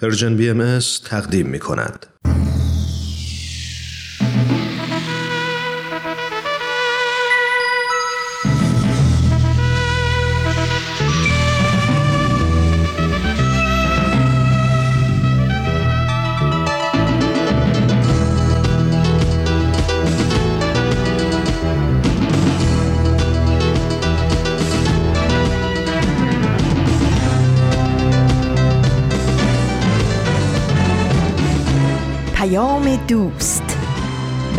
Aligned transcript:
پرژن 0.00 0.36
بی 0.36 0.50
ام 0.50 0.78
تقدیم 1.04 1.46
می 1.46 1.58
کند. 1.58 2.06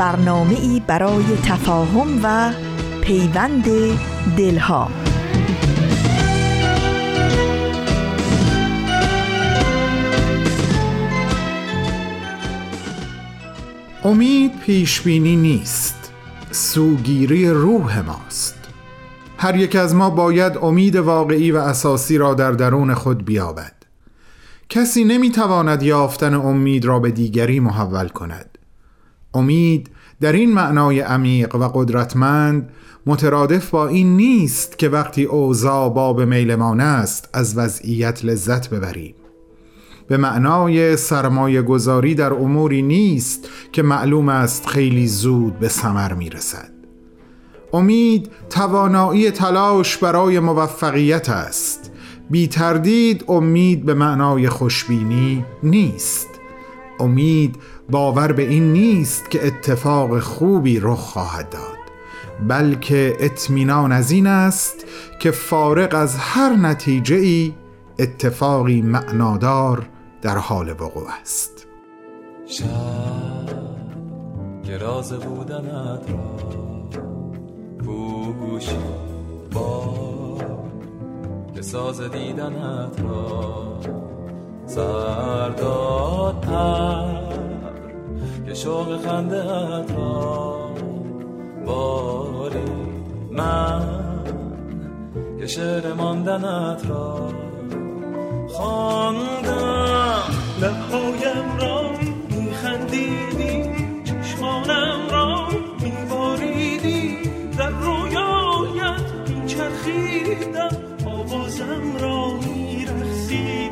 برنامه 0.02 0.60
ای 0.60 0.82
برای 0.88 1.23
تفاهم 1.44 2.20
و 2.23 2.54
پیوند 3.02 3.66
دلها. 4.38 4.91
امید 14.04 14.60
پیشبینی 14.60 15.36
نیست. 15.36 16.12
سوگیری 16.52 17.49
روح 17.49 18.02
ماست. 18.02 18.60
هر 19.38 19.55
یک 19.55 19.76
از 19.76 19.96
ما 19.96 20.10
باید 20.10 20.58
امید 20.58 20.96
واقعی 20.96 21.52
و 21.52 21.58
اساسی 21.58 22.18
را 22.18 22.34
در 22.34 22.52
درون 22.52 22.94
خود 22.94 23.26
بیابد. 23.26 23.76
کسی 24.70 25.04
نمی‌تواند 25.04 25.84
یافتن 25.84 26.34
امید 26.34 26.86
را 26.86 26.99
به 26.99 27.12
دیگری 27.12 27.60
محول 27.60 28.08
کند. 28.08 28.58
امید 29.34 29.90
در 30.21 30.32
این 30.32 30.54
معنای 30.54 30.99
عمیق 30.99 31.55
و 31.55 31.68
قدرتمند 31.74 32.70
مترادف 33.05 33.70
با 33.70 33.88
این 33.88 34.18
نیست 34.18 34.77
که 34.77 34.90
وقتی 34.90 35.23
اوضاع 35.23 35.90
باب 35.90 36.21
میلمان 36.21 36.79
است 36.79 37.29
از 37.34 37.57
وضعیت 37.57 38.26
لذت 38.26 38.70
ببریم. 38.70 39.15
به 40.07 40.18
معنای 40.18 40.98
سرمایه 40.98 41.62
گذاری 41.62 42.15
در 42.15 42.34
اموری 42.34 42.82
نیست 42.82 43.48
که 43.71 43.84
معلوم 43.84 44.29
است 44.29 44.68
خیلی 44.68 45.07
زود 45.07 45.60
به 45.60 45.68
ثمر 45.68 46.13
می‌رسد. 46.13 46.71
امید 47.73 48.29
توانایی 48.49 49.32
تلاش 49.32 49.98
برای 49.98 50.40
موفقیت 50.40 51.29
است. 51.29 51.91
بی 52.29 52.48
تردید 52.48 53.26
امید 53.27 53.85
به 53.85 53.93
معنای 53.93 54.49
خوشبینی 54.49 55.45
نیست. 55.63 56.30
امید 57.02 57.55
باور 57.90 58.32
به 58.32 58.44
این 58.44 58.74
نیست 58.74 59.32
که 59.32 59.48
اتفاق 59.48 60.20
خوبی 60.20 60.80
رخ 60.80 60.99
خواهد 60.99 61.49
داد. 61.49 61.77
بلکه 62.48 63.18
اطمینان 63.20 63.91
از 63.91 64.12
این 64.12 64.28
است 64.28 64.85
که 65.19 65.31
فارغ 65.31 65.96
از 65.96 66.16
هر 66.18 66.56
نتیجه 66.56 67.16
ای 67.16 67.53
اتفاقی 68.00 68.81
معنادار 68.81 69.90
در 70.22 70.38
حال 70.38 70.69
وقوع 70.69 71.07
است. 71.22 71.68
بودنت 75.25 76.09
را 76.09 76.52
با 79.53 80.38
که 81.56 81.62
ساز 81.62 82.02
دیدنت 82.02 83.00
را 83.03 83.79
پر 84.75 86.31
که 88.46 88.53
شوق 88.53 89.02
خنده 89.06 89.44
را 89.96 90.69
باری 91.66 92.59
من 93.31 93.81
که 95.40 95.47
شعر 95.47 95.94
ماندنت 95.94 96.81
را 96.90 97.29
خواندم. 98.47 100.23
لبهایم 100.62 101.57
را 101.59 101.91
میخندیدی 102.29 103.63
چشمانم 104.03 105.09
را 105.12 105.47
میباریدی 105.81 107.18
در 107.57 107.69
رویایت 107.69 109.01
میچرخیدم 109.29 110.69
آوازم 111.06 111.97
را 112.01 112.34
میرخسیدی 112.34 113.70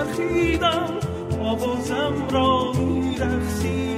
میچرخیدم 0.00 0.98
آوازم 1.40 2.28
را 2.30 2.72
میرخسیدی 2.72 3.90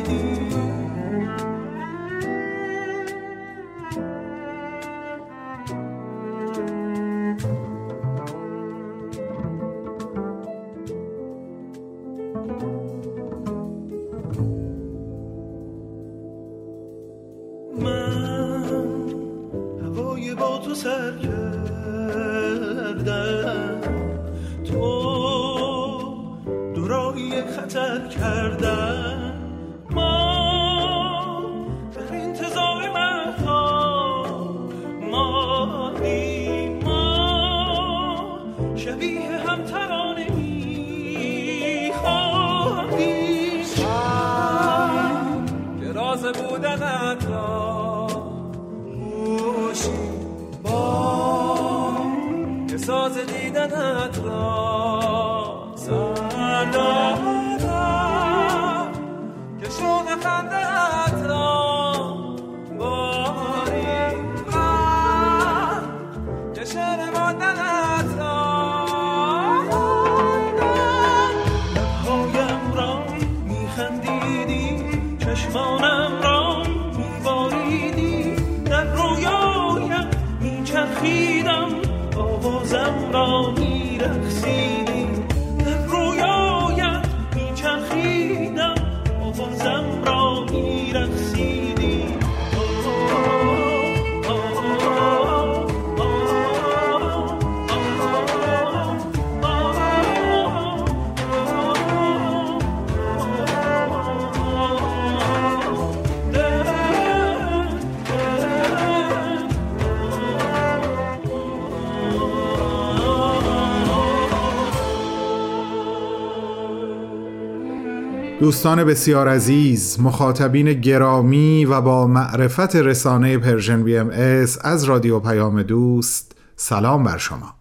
دوستان 118.43 118.85
بسیار 118.85 119.29
عزیز 119.29 120.01
مخاطبین 120.01 120.73
گرامی 120.73 121.65
و 121.65 121.81
با 121.81 122.07
معرفت 122.07 122.77
رسانه 122.77 123.39
Persian 123.39 123.85
BMS 123.85 124.85
رادیو 124.85 125.21
پیام 125.21 125.63
دوست 125.63 126.37
سلام 126.57 127.05
بر 127.05 127.19
شما. 127.19 127.55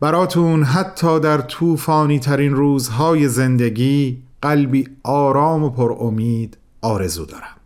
براتون 0.00 0.62
حتی 0.62 1.20
در 1.20 1.40
طوفانی 1.40 2.18
ترین 2.18 2.54
روزهای 2.54 3.28
زندگی 3.28 4.22
قلبی 4.42 4.88
آرام 5.02 5.62
و 5.62 5.70
پر 5.70 5.96
امید 6.00 6.56
آرزو 6.82 7.24
دارم. 7.24 7.56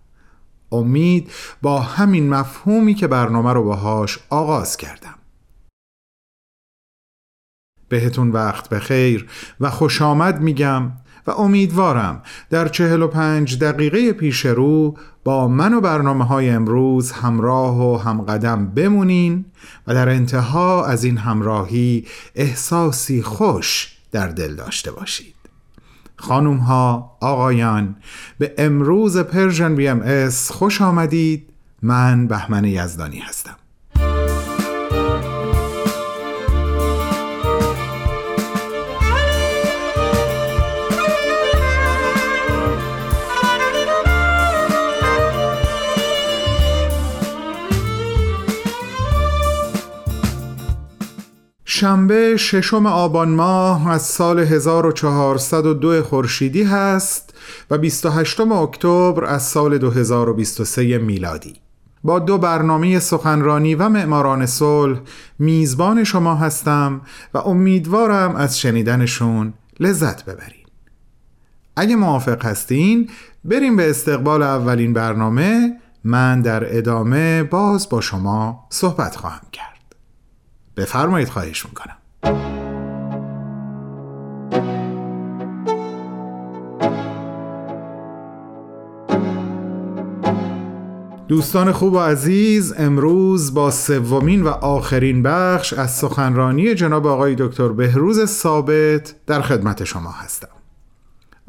امید 0.72 1.30
با 1.62 1.80
همین 1.80 2.28
مفهومی 2.28 2.94
که 2.94 3.06
برنامه 3.06 3.52
رو 3.52 3.64
باهاش 3.64 4.19
آغاز 4.30 4.76
کردم. 4.76 5.14
بهتون 7.88 8.30
وقت 8.30 8.69
بخیر 8.69 9.28
و 9.60 9.70
خوش 9.70 10.02
آمد 10.02 10.40
میگم 10.40 10.92
و 11.28 11.30
امیدوارم 11.30 12.22
در 12.50 12.69
چهل 12.69 13.02
و 13.02 13.08
پنج 13.08 13.58
دقیقه 13.58 14.12
پیش 14.12 14.46
رو 14.46 14.96
با 15.25 15.48
من 15.48 15.75
و 15.75 15.80
برنامه 15.80 16.25
های 16.25 16.50
امروز 16.50 17.12
همراه 17.12 17.92
و 17.92 17.96
همقدم 17.96 18.66
بمونین 18.66 19.44
و 19.86 19.94
در 19.94 20.08
انتها 20.08 20.86
از 20.86 21.04
این 21.04 21.16
همراهی 21.16 22.06
احساسی 22.34 23.22
خوش 23.22 23.96
در 24.12 24.28
دل 24.28 24.54
داشته 24.54 24.90
باشید. 24.92 25.34
خانوم 26.16 26.56
ها 26.56 27.16
آقایان 27.20 27.96
به 28.38 28.54
امروز 28.58 29.19
Persian 29.19 29.75
BMS 29.75 30.30
خوش 30.30 30.82
آمدید. 30.82 31.50
من 31.82 32.26
بهمن 32.26 32.64
یزدانی 32.64 33.19
هستم. 33.19 33.56
شنبه 51.78 52.36
ششم 52.36 52.86
آبان 52.86 53.28
ماه 53.28 53.90
از 53.90 54.02
سال 54.02 54.38
1402 54.38 56.02
خورشیدی 56.02 56.62
هست 56.62 57.34
و 57.70 57.78
28 57.78 58.40
اکتبر 58.40 59.25
از 59.25 59.42
سال 59.42 59.78
2023 59.78 60.98
میلادی. 60.98 61.54
با 62.04 62.19
دو 62.19 62.38
برنامه 62.38 62.98
سخنرانی 62.98 63.75
و 63.75 63.88
معماران 63.88 64.46
صلح 64.46 64.98
میزبان 65.38 66.04
شما 66.04 66.34
هستم 66.34 67.00
و 67.34 67.38
امیدوارم 67.38 68.36
از 68.36 68.58
شنیدنشون 68.58 69.52
لذت 69.80 70.25
ببرید 70.25 70.69
اگه 71.76 71.96
موافق 71.96 72.44
هستین 72.44 73.10
بریم 73.44 73.76
به 73.76 73.90
استقبال 73.90 74.42
اولین 74.42 74.92
برنامه. 74.92 75.72
من 76.04 76.40
در 76.40 76.76
ادامه 76.78 77.42
باز 77.42 77.88
با 77.88 78.00
شما 78.00 78.66
صحبت 78.70 79.16
خواهم 79.16 79.46
کرد. 79.52 79.77
بفرمایید 80.78 81.28
خواهش 81.28 81.66
می‌کنم. 81.66 81.96
دوستان 91.28 91.72
خوب 91.72 91.92
و 91.92 91.98
عزیز 91.98 92.75
امروز 92.78 93.54
با 93.54 93.70
سومین 93.70 94.42
و 94.42 94.48
آخرین 94.48 95.22
بخش 95.22 95.72
از 95.72 95.96
سخنرانی 95.96 96.75
جناب 96.75 97.06
آقای 97.06 97.34
دکتر 97.38 97.69
بهروز 97.69 98.25
ثابت 98.25 99.14
در 99.26 99.40
خدمت 99.42 99.84
شما 99.84 100.10
هستم. 100.10 100.57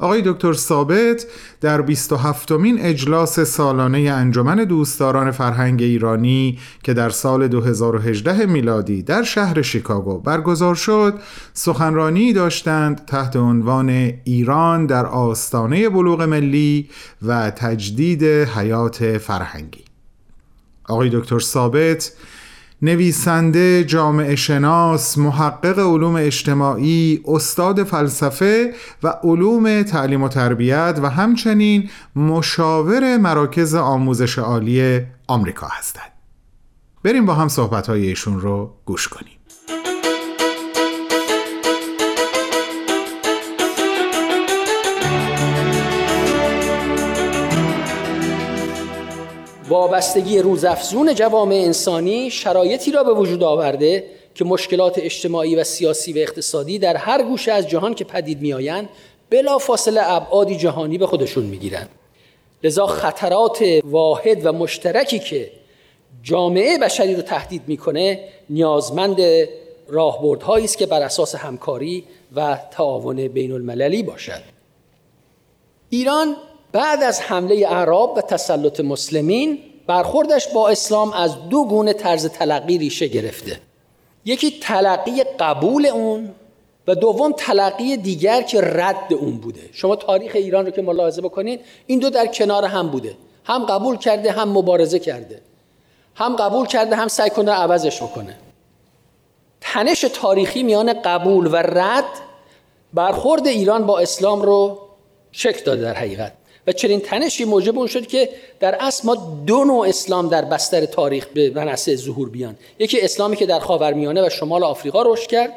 آقای 0.00 0.22
دکتر 0.24 0.52
ثابت 0.52 1.26
در 1.60 1.82
27 1.82 2.52
مین 2.52 2.80
اجلاس 2.80 3.40
سالانه 3.40 3.98
انجمن 3.98 4.64
دوستداران 4.64 5.30
فرهنگ 5.30 5.82
ایرانی 5.82 6.58
که 6.82 6.94
در 6.94 7.10
سال 7.10 7.48
2018 7.48 8.46
میلادی 8.46 9.02
در 9.02 9.22
شهر 9.22 9.62
شیکاگو 9.62 10.18
برگزار 10.18 10.74
شد 10.74 11.14
سخنرانی 11.52 12.32
داشتند 12.32 13.04
تحت 13.04 13.36
عنوان 13.36 13.88
ایران 14.24 14.86
در 14.86 15.06
آستانه 15.06 15.88
بلوغ 15.88 16.22
ملی 16.22 16.88
و 17.22 17.50
تجدید 17.50 18.24
حیات 18.24 19.18
فرهنگی. 19.18 19.84
آقای 20.88 21.10
دکتر 21.12 21.38
ثابت 21.38 22.12
نویسنده، 22.82 23.84
جامعه 23.84 24.36
شناس، 24.36 25.18
محقق 25.18 25.78
علوم 25.78 26.16
اجتماعی، 26.16 27.20
استاد 27.24 27.84
فلسفه 27.84 28.74
و 29.02 29.08
علوم 29.22 29.82
تعلیم 29.82 30.22
و 30.22 30.28
تربیت 30.28 31.00
و 31.02 31.10
همچنین 31.10 31.90
مشاور 32.16 33.16
مراکز 33.16 33.74
آموزش 33.74 34.38
عالی 34.38 35.00
آمریکا 35.26 35.66
هستند. 35.66 36.12
بریم 37.02 37.26
با 37.26 37.34
هم 37.34 37.48
صحبت 37.48 37.90
ایشون 37.90 38.40
رو 38.40 38.74
گوش 38.84 39.08
کنیم. 39.08 39.39
وابستگی 49.70 50.38
روزافزون 50.38 51.14
جوامع 51.14 51.54
انسانی 51.54 52.30
شرایطی 52.30 52.92
را 52.92 53.04
به 53.04 53.14
وجود 53.14 53.42
آورده 53.42 54.04
که 54.34 54.44
مشکلات 54.44 54.98
اجتماعی 54.98 55.56
و 55.56 55.64
سیاسی 55.64 56.12
و 56.12 56.18
اقتصادی 56.18 56.78
در 56.78 56.96
هر 56.96 57.22
گوشه 57.22 57.52
از 57.52 57.68
جهان 57.68 57.94
که 57.94 58.04
پدید 58.04 58.40
میآیند 58.40 58.88
بلا 59.30 59.58
فاصله 59.58 60.00
ابعادی 60.04 60.56
جهانی 60.56 60.98
به 60.98 61.06
خودشون 61.06 61.44
می‌گیرند. 61.44 61.88
لذا 62.64 62.86
خطرات 62.86 63.64
واحد 63.84 64.46
و 64.46 64.52
مشترکی 64.52 65.18
که 65.18 65.50
جامعه 66.22 66.78
بشری 66.78 67.14
رو 67.14 67.22
تهدید 67.22 67.62
می‌کنه 67.66 68.28
نیازمند 68.50 69.20
راهبردهایی 69.88 70.64
است 70.64 70.78
که 70.78 70.86
بر 70.86 71.02
اساس 71.02 71.34
همکاری 71.34 72.04
و 72.36 72.58
تعاون 72.70 73.28
بین 73.28 73.52
المللی 73.52 74.02
باشد. 74.02 74.42
ایران 75.90 76.36
بعد 76.72 77.02
از 77.02 77.20
حمله 77.20 77.66
اعراب 77.68 78.16
و 78.16 78.20
تسلط 78.20 78.80
مسلمین 78.80 79.58
برخوردش 79.86 80.48
با 80.48 80.68
اسلام 80.68 81.12
از 81.12 81.48
دو 81.48 81.64
گونه 81.64 81.92
طرز 81.92 82.26
تلقی 82.26 82.78
ریشه 82.78 83.06
گرفته. 83.06 83.60
یکی 84.24 84.50
تلقی 84.60 85.22
قبول 85.38 85.86
اون 85.86 86.30
و 86.88 86.94
دوم 86.94 87.32
تلقی 87.32 87.96
دیگر 87.96 88.42
که 88.42 88.60
رد 88.60 89.14
اون 89.14 89.36
بوده. 89.36 89.60
شما 89.72 89.96
تاریخ 89.96 90.32
ایران 90.34 90.66
رو 90.66 90.70
که 90.70 90.82
ملاحظه 90.82 91.22
بکنید 91.22 91.60
این 91.86 91.98
دو 91.98 92.10
در 92.10 92.26
کنار 92.26 92.64
هم 92.64 92.88
بوده. 92.88 93.14
هم 93.44 93.64
قبول 93.64 93.96
کرده 93.96 94.32
هم 94.32 94.48
مبارزه 94.48 94.98
کرده. 94.98 95.40
هم 96.14 96.36
قبول 96.36 96.66
کرده 96.66 96.96
هم 96.96 97.08
سعی 97.08 97.30
کنه 97.30 97.52
عوضش 97.52 98.02
بکنه. 98.02 98.36
تنش 99.60 100.00
تاریخی 100.00 100.62
میان 100.62 100.92
قبول 100.92 101.46
و 101.46 101.56
رد 101.56 102.04
برخورد 102.94 103.46
ایران 103.46 103.86
با 103.86 103.98
اسلام 103.98 104.42
رو 104.42 104.78
شک 105.32 105.64
داده 105.64 105.82
در 105.82 105.94
حقیقت. 105.94 106.32
و 106.66 106.72
چنین 106.72 107.00
تنشی 107.00 107.44
موجب 107.44 107.78
اون 107.78 107.86
شد 107.86 108.06
که 108.06 108.28
در 108.60 108.76
اصل 108.80 109.06
ما 109.06 109.42
دو 109.46 109.64
نوع 109.64 109.88
اسلام 109.88 110.28
در 110.28 110.44
بستر 110.44 110.86
تاریخ 110.86 111.26
به 111.26 111.50
منصه 111.50 111.96
ظهور 111.96 112.30
بیان. 112.30 112.56
یکی 112.78 113.00
اسلامی 113.00 113.36
که 113.36 113.46
در 113.46 113.58
خاورمیانه 113.58 114.26
و 114.26 114.28
شمال 114.28 114.64
آفریقا 114.64 115.02
رشد 115.02 115.26
کرد 115.26 115.52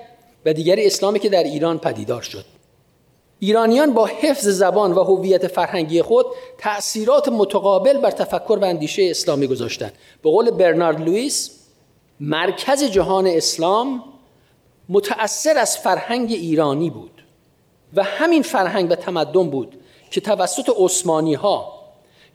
و 0.45 0.53
دیگری 0.53 0.85
اسلامی 0.85 1.19
که 1.19 1.29
در 1.29 1.43
ایران 1.43 1.79
پدیدار 1.79 2.21
شد. 2.21 2.45
ایرانیان 3.39 3.93
با 3.93 4.05
حفظ 4.05 4.47
زبان 4.47 4.91
و 4.91 5.03
هویت 5.03 5.47
فرهنگی 5.47 6.01
خود 6.01 6.25
تأثیرات 6.57 7.27
متقابل 7.27 7.97
بر 7.97 8.11
تفکر 8.11 8.57
و 8.61 8.65
اندیشه 8.65 9.07
اسلامی 9.09 9.47
گذاشتند. 9.47 9.93
به 10.23 10.29
قول 10.29 10.51
برنارد 10.51 11.01
لوئیس 11.01 11.51
مرکز 12.19 12.83
جهان 12.83 13.27
اسلام 13.27 14.03
متأثر 14.89 15.57
از 15.57 15.77
فرهنگ 15.77 16.31
ایرانی 16.31 16.89
بود 16.89 17.23
و 17.93 18.03
همین 18.03 18.41
فرهنگ 18.41 18.91
و 18.91 18.95
تمدن 18.95 19.49
بود 19.49 19.82
که 20.13 20.21
توسط 20.21 20.69
عثمانی 20.77 21.33
ها 21.33 21.73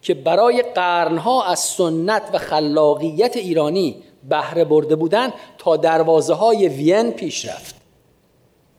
که 0.03 0.15
برای 0.15 0.63
قرنها 0.63 1.45
از 1.45 1.59
سنت 1.59 2.23
و 2.33 2.39
خلاقیت 2.39 3.37
ایرانی 3.37 3.97
بهره 4.29 4.65
برده 4.65 4.97
بودند 4.97 5.33
تا 5.59 5.77
دروازه 5.77 6.35
های 6.35 6.69
وین 6.69 7.11
پیش 7.11 7.45
رفت. 7.45 7.75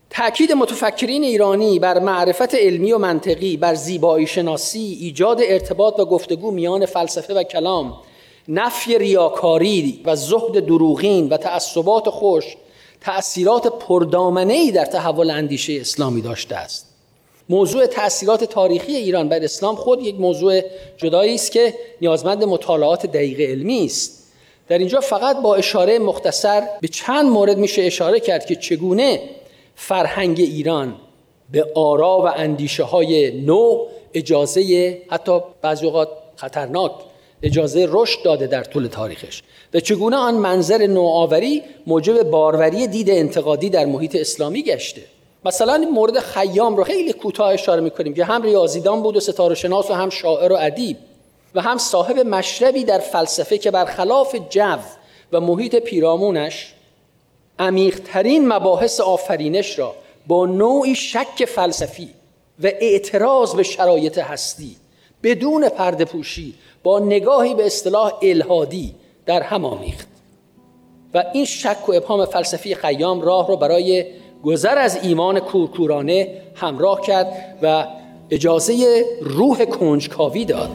تأکید 0.09 0.51
متفکرین 0.51 1.23
ایرانی 1.23 1.79
بر 1.79 1.99
معرفت 1.99 2.55
علمی 2.55 2.91
و 2.91 2.97
منطقی 2.97 3.57
بر 3.57 3.75
زیبایی 3.75 4.27
شناسی 4.27 4.97
ایجاد 5.01 5.41
ارتباط 5.43 5.99
و 5.99 6.05
گفتگو 6.05 6.51
میان 6.51 6.85
فلسفه 6.85 7.33
و 7.33 7.43
کلام 7.43 7.97
نفی 8.47 8.97
ریاکاری 8.97 10.01
و 10.05 10.15
زهد 10.15 10.65
دروغین 10.65 11.29
و 11.29 11.37
تعصبات 11.37 12.09
خوش 12.09 12.57
تأثیرات 13.01 13.67
پردامنه 13.67 14.71
در 14.71 14.85
تحول 14.85 15.29
اندیشه 15.29 15.77
اسلامی 15.81 16.21
داشته 16.21 16.55
است. 16.55 16.88
موضوع 17.49 17.85
تاثیرات 17.85 18.43
تاریخی 18.43 18.95
ایران 18.95 19.29
بر 19.29 19.43
اسلام 19.43 19.75
خود 19.75 20.03
یک 20.03 20.15
موضوع 20.19 20.61
جدایی 20.97 21.35
است 21.35 21.51
که 21.51 21.73
نیازمند 22.01 22.43
مطالعات 22.43 23.05
دقیق 23.05 23.39
علمی 23.39 23.85
است. 23.85 24.19
در 24.67 24.77
اینجا 24.77 24.99
فقط 24.99 25.41
با 25.41 25.55
اشاره 25.55 25.99
مختصر 25.99 26.67
به 26.81 26.87
چند 26.87 27.25
مورد 27.25 27.57
میشه 27.57 27.81
اشاره 27.81 28.19
کرد 28.19 28.45
که 28.45 28.55
چگونه 28.55 29.21
فرهنگ 29.75 30.39
ایران 30.39 30.95
به 31.51 31.67
آرا 31.75 32.17
و 32.19 32.27
اندیشه 32.27 32.83
های 32.83 33.41
نو 33.41 33.85
اجازه 34.13 34.97
حتی 35.09 35.39
بعضی 35.61 35.85
اوقات 35.85 36.09
خطرناک 36.35 36.91
اجازه 37.43 37.87
رشد 37.89 38.23
داده 38.23 38.47
در 38.47 38.63
طول 38.63 38.87
تاریخش 38.87 39.43
و 39.73 39.79
چگونه 39.79 40.15
آن 40.15 40.33
منظر 40.33 40.87
نوآوری 40.87 41.63
موجب 41.87 42.23
باروری 42.23 42.87
دید 42.87 43.09
انتقادی 43.09 43.69
در 43.69 43.85
محیط 43.85 44.15
اسلامی 44.15 44.63
گشته. 44.63 45.01
مثلا 45.45 45.75
این 45.75 45.89
مورد 45.89 46.19
خیام 46.19 46.77
رو 46.77 46.83
خیلی 46.83 47.13
کوتاه 47.13 47.53
اشاره 47.53 47.81
می‌کنیم 47.81 48.13
که 48.13 48.25
هم 48.25 48.41
ریاضیدان 48.41 49.03
بود 49.03 49.17
و 49.17 49.19
ستاره 49.19 49.55
شناس 49.55 49.91
و 49.91 49.93
هم 49.93 50.09
شاعر 50.09 50.53
و 50.53 50.57
ادیب 50.59 50.97
و 51.55 51.61
هم 51.61 51.77
صاحب 51.77 52.19
مشربی 52.19 52.83
در 52.83 52.99
فلسفه 52.99 53.57
که 53.57 53.71
برخلاف 53.71 54.35
جو 54.49 54.77
و 55.31 55.39
محیط 55.39 55.75
پیرامونش 55.75 56.73
عمیقترین 57.59 58.47
مباحث 58.47 58.99
آفرینش 58.99 59.79
را 59.79 59.95
با 60.27 60.45
نوعی 60.45 60.95
شک 60.95 61.45
فلسفی 61.45 62.09
و 62.63 62.67
اعتراض 62.67 63.55
به 63.55 63.63
شرایط 63.63 64.17
هستی 64.17 64.75
بدون 65.23 65.69
پرده 65.69 66.05
پوشی 66.05 66.53
با 66.83 66.99
نگاهی 66.99 67.55
به 67.55 67.65
اصطلاح 67.65 68.13
الهادی 68.21 68.95
در 69.25 69.41
هم 69.41 69.65
آمیخت. 69.65 70.07
و 71.13 71.23
این 71.33 71.45
شک 71.45 71.89
و 71.89 71.93
ابهام 71.93 72.25
فلسفی 72.25 72.75
خیام 72.75 73.21
راه 73.21 73.47
را 73.47 73.55
برای 73.55 74.05
گذر 74.43 74.77
از 74.77 74.99
ایمان 75.03 75.39
کورکورانه 75.39 76.41
همراه 76.55 77.01
کرد 77.01 77.57
و 77.61 77.85
اجازه 78.29 79.05
روح 79.21 79.65
کنجکاوی 79.65 80.45
داد. 80.45 80.69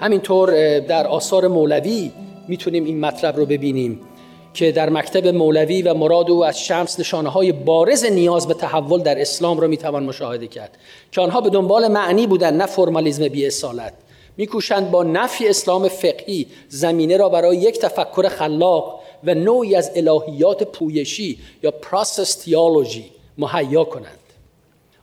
همینطور 0.00 0.78
در 0.80 1.06
آثار 1.06 1.48
مولوی 1.48 2.10
می‌تونیم 2.48 2.84
این 2.84 3.00
مطلب 3.00 3.36
رو 3.36 3.46
ببینیم 3.46 4.00
که 4.54 4.72
در 4.72 4.90
مکتب 4.90 5.26
مولوی 5.26 5.82
و 5.82 5.94
مراد 5.94 6.30
او 6.30 6.44
از 6.44 6.60
شمس 6.60 7.00
نشانه 7.00 7.28
های 7.28 7.52
بارز 7.52 8.04
نیاز 8.04 8.48
به 8.48 8.54
تحول 8.54 9.02
در 9.02 9.20
اسلام 9.20 9.60
را 9.60 9.68
می‌توان 9.68 10.04
مشاهده 10.04 10.46
کرد 10.46 10.78
که 11.12 11.20
آنها 11.20 11.40
به 11.40 11.50
دنبال 11.50 11.88
معنی 11.88 12.26
بودند 12.26 12.60
نه 12.60 12.66
فرمالیزم 12.66 13.28
بی 13.28 13.46
اصالت. 13.46 13.92
میکوشند 14.36 14.90
با 14.90 15.02
نفی 15.02 15.48
اسلام 15.48 15.88
فقهی 15.88 16.46
زمینه 16.68 17.16
را 17.16 17.28
برای 17.28 17.56
یک 17.56 17.78
تفکر 17.78 18.28
خلاق 18.28 18.97
و 19.24 19.34
نوعی 19.34 19.74
از 19.74 19.90
الهیات 19.96 20.62
پویشی 20.62 21.38
یا 21.62 21.70
process 21.70 22.34
theology 22.34 23.04
مهیا 23.38 23.84
کنند. 23.84 24.18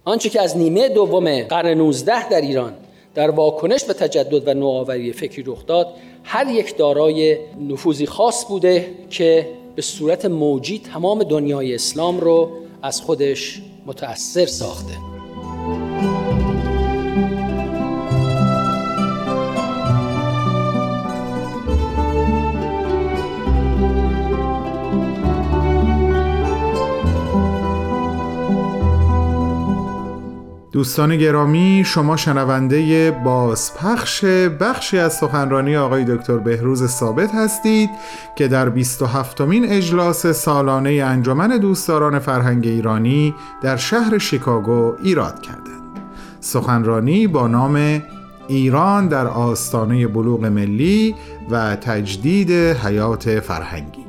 آنچه 0.05 0.29
که 0.29 0.41
از 0.41 0.57
نیمه 0.57 0.89
دوم 0.89 1.41
قرن 1.41 1.77
19 1.77 2.29
در 2.29 2.41
ایران 2.41 2.73
در 3.15 3.29
واکنش 3.31 3.83
به 3.83 3.93
تجدد 3.93 4.47
و 4.47 4.53
نوآوری 4.53 5.13
فکری 5.13 5.43
رخ 5.47 5.65
داد 5.65 5.87
هر 6.23 6.47
یک 6.47 6.77
دارای 6.77 7.37
نفوذی 7.69 8.05
خاص 8.05 8.45
بوده 8.45 8.95
که 9.09 9.49
به 9.75 9.81
صورت 9.81 10.25
موجی 10.25 10.79
تمام 10.79 11.23
دنیای 11.23 11.75
اسلام 11.75 12.19
رو 12.19 12.49
از 12.81 13.01
خودش 13.01 13.61
متأثر 13.85 14.45
ساخته. 14.45 15.14
دوستان 30.75 31.17
گرامی 31.17 31.83
شما 31.85 32.17
شنونده 32.17 33.11
بازپخش 33.11 34.25
بخشی 34.59 34.97
از 34.97 35.13
سخنرانی 35.13 35.77
آقای 35.77 36.05
دکتر 36.05 36.37
بهروز 36.37 36.87
ثابت 36.87 37.35
هستید 37.35 37.89
که 38.35 38.47
در 38.47 38.69
27 38.69 39.41
مین 39.41 39.65
اجلاس 39.69 40.27
سالانه 40.27 40.89
انجمن 40.89 41.57
دوستداران 41.57 42.19
فرهنگ 42.19 42.67
ایرانی 42.67 43.35
در 43.61 43.77
شهر 43.77 44.17
شیکاگو 44.17 44.93
ایراد 45.03 45.41
کردند. 45.41 45.99
سخنرانی 46.39 47.27
با 47.27 47.47
نام 47.47 48.01
ایران 48.47 49.07
در 49.07 49.27
آستانه 49.27 50.07
بلوغ 50.07 50.45
ملی 50.45 51.15
و 51.49 51.75
تجدید 51.75 52.51
حیات 52.51 53.39
فرهنگی. 53.39 54.05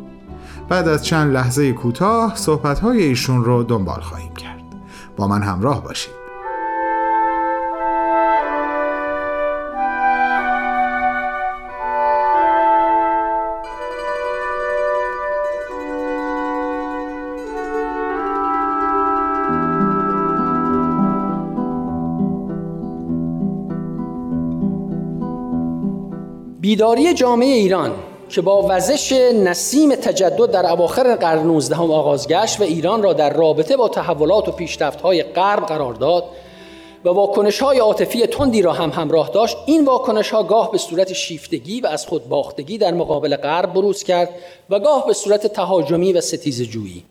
بعد 0.69 0.89
از 0.89 1.05
چند 1.05 1.33
لحظه 1.33 1.73
کوتاه 1.73 2.37
صحبت‌های 2.37 3.03
ایشون 3.03 3.45
رو 3.45 3.63
دنبال 3.63 4.01
خواهیم 4.01 4.35
کرد. 4.35 4.63
با 5.17 5.29
من 5.29 5.43
همراه 5.43 5.85
باشید. 5.85 6.26
بیداری 26.77 27.15
جامعه 27.15 27.55
ایران 27.55 27.95
که 28.29 28.41
با 28.41 28.67
وزش 28.69 29.13
نسیم 29.13 29.95
تجدد 29.95 30.51
در 30.51 30.71
اواخر 30.71 31.15
قرن 31.15 31.47
19 31.47 31.77
آغاز 31.77 32.29
گشت 32.29 32.61
و 32.61 32.63
ایران 32.63 33.03
را 33.03 33.13
در 33.13 33.33
رابطه 33.33 33.77
با 33.77 33.89
تحولات 33.89 34.49
و 34.49 34.53
پیشرفت‌های 34.53 35.23
غرب 35.23 35.67
قرار 35.67 35.95
داد 35.95 36.25
و 37.05 37.09
واکنش 37.09 37.63
های 37.63 37.79
عاطفی 37.79 38.27
تندی 38.27 38.63
را 38.63 38.73
هم 38.73 38.91
همراه 38.91 39.31
داشت 39.35 39.57
این 39.67 39.85
واکنش 39.85 40.31
ها 40.31 40.43
گاه 40.43 40.73
به 40.73 40.79
صورت 40.79 41.13
شیفتگی 41.13 41.81
و 41.81 41.87
از 41.87 42.07
خود 42.07 42.29
باختگی 42.29 42.79
در 42.79 42.95
مقابل 42.95 43.37
غرب 43.37 43.73
بروز 43.73 44.03
کرد 44.03 44.29
و 44.71 44.79
گاه 44.81 45.07
به 45.07 45.13
صورت 45.13 45.47
تهاجمی 45.47 46.13
و 46.13 46.21
ستیز 46.21 46.63
جویی. 46.63 47.05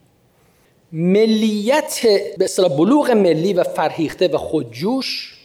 ملیت 0.92 2.00
به 2.38 2.48
بلوغ 2.78 3.12
ملی 3.12 3.54
و 3.54 3.64
فرهیخته 3.64 4.28
و 4.28 4.38
خودجوش 4.38 5.38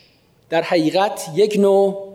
در 0.51 0.63
حقیقت 0.63 1.31
یک 1.35 1.57
نوع 1.59 2.10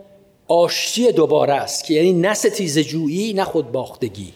آشتی 0.48 1.12
دوباره 1.12 1.54
است 1.54 1.84
که 1.84 1.94
یعنی 1.94 2.12
نه 2.12 2.34
ستیز 2.34 2.78
جویی 2.78 3.32
نه 3.32 3.44
خودباختگی 3.44 4.32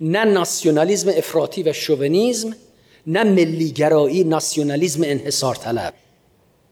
نه 0.00 0.24
ناسیونالیزم 0.24 1.08
افراطی 1.16 1.62
و 1.62 1.72
شوونیزم 1.72 2.56
نه 3.06 3.24
ملیگرایی 3.24 4.24
ناسیونالیزم 4.24 5.02
انحصار 5.04 5.54
طلب. 5.54 5.94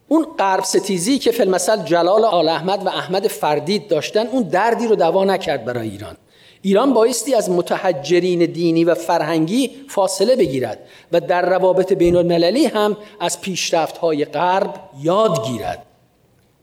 اون 0.08 0.26
غرب 0.38 0.64
ستیزی 0.64 1.18
که 1.18 1.30
فیلمسل 1.30 1.84
جلال 1.84 2.24
آل 2.24 2.48
احمد 2.48 2.86
و 2.86 2.88
احمد 2.88 3.28
فردید 3.28 3.88
داشتن 3.88 4.26
اون 4.26 4.42
دردی 4.42 4.86
رو 4.86 4.96
دوا 4.96 5.24
نکرد 5.24 5.64
برای 5.64 5.88
ایران. 5.88 6.16
ایران 6.62 6.94
بایستی 6.94 7.34
از 7.34 7.50
متحجرین 7.50 8.46
دینی 8.46 8.84
و 8.84 8.94
فرهنگی 8.94 9.70
فاصله 9.88 10.36
بگیرد 10.36 10.78
و 11.12 11.20
در 11.20 11.50
روابط 11.50 11.92
بین 11.92 12.16
المللی 12.16 12.66
هم 12.66 12.96
از 13.20 13.40
پیشرفت 13.40 13.96
های 13.96 14.24
غرب 14.24 14.74
یاد 15.02 15.46
گیرد. 15.46 15.86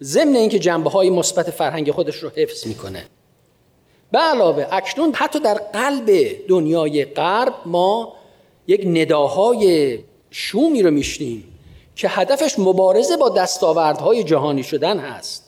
ضمن 0.03 0.35
اینکه 0.35 0.59
جنبه 0.59 0.89
های 0.89 1.09
مثبت 1.09 1.51
فرهنگ 1.51 1.91
خودش 1.91 2.15
رو 2.15 2.29
حفظ 2.35 2.67
می‌کنه. 2.67 3.05
به 4.11 4.19
علاوه 4.19 4.67
اکنون 4.71 5.13
حتی 5.13 5.39
در 5.39 5.53
قلب 5.53 6.09
دنیای 6.47 7.05
غرب 7.05 7.53
ما 7.65 8.13
یک 8.67 8.87
نداهای 8.87 9.99
شومی 10.31 10.81
رو 10.81 10.91
میشنیم 10.91 11.43
که 11.95 12.09
هدفش 12.09 12.59
مبارزه 12.59 13.17
با 13.17 13.29
دستاوردهای 13.29 14.23
جهانی 14.23 14.63
شدن 14.63 14.99
هست 14.99 15.43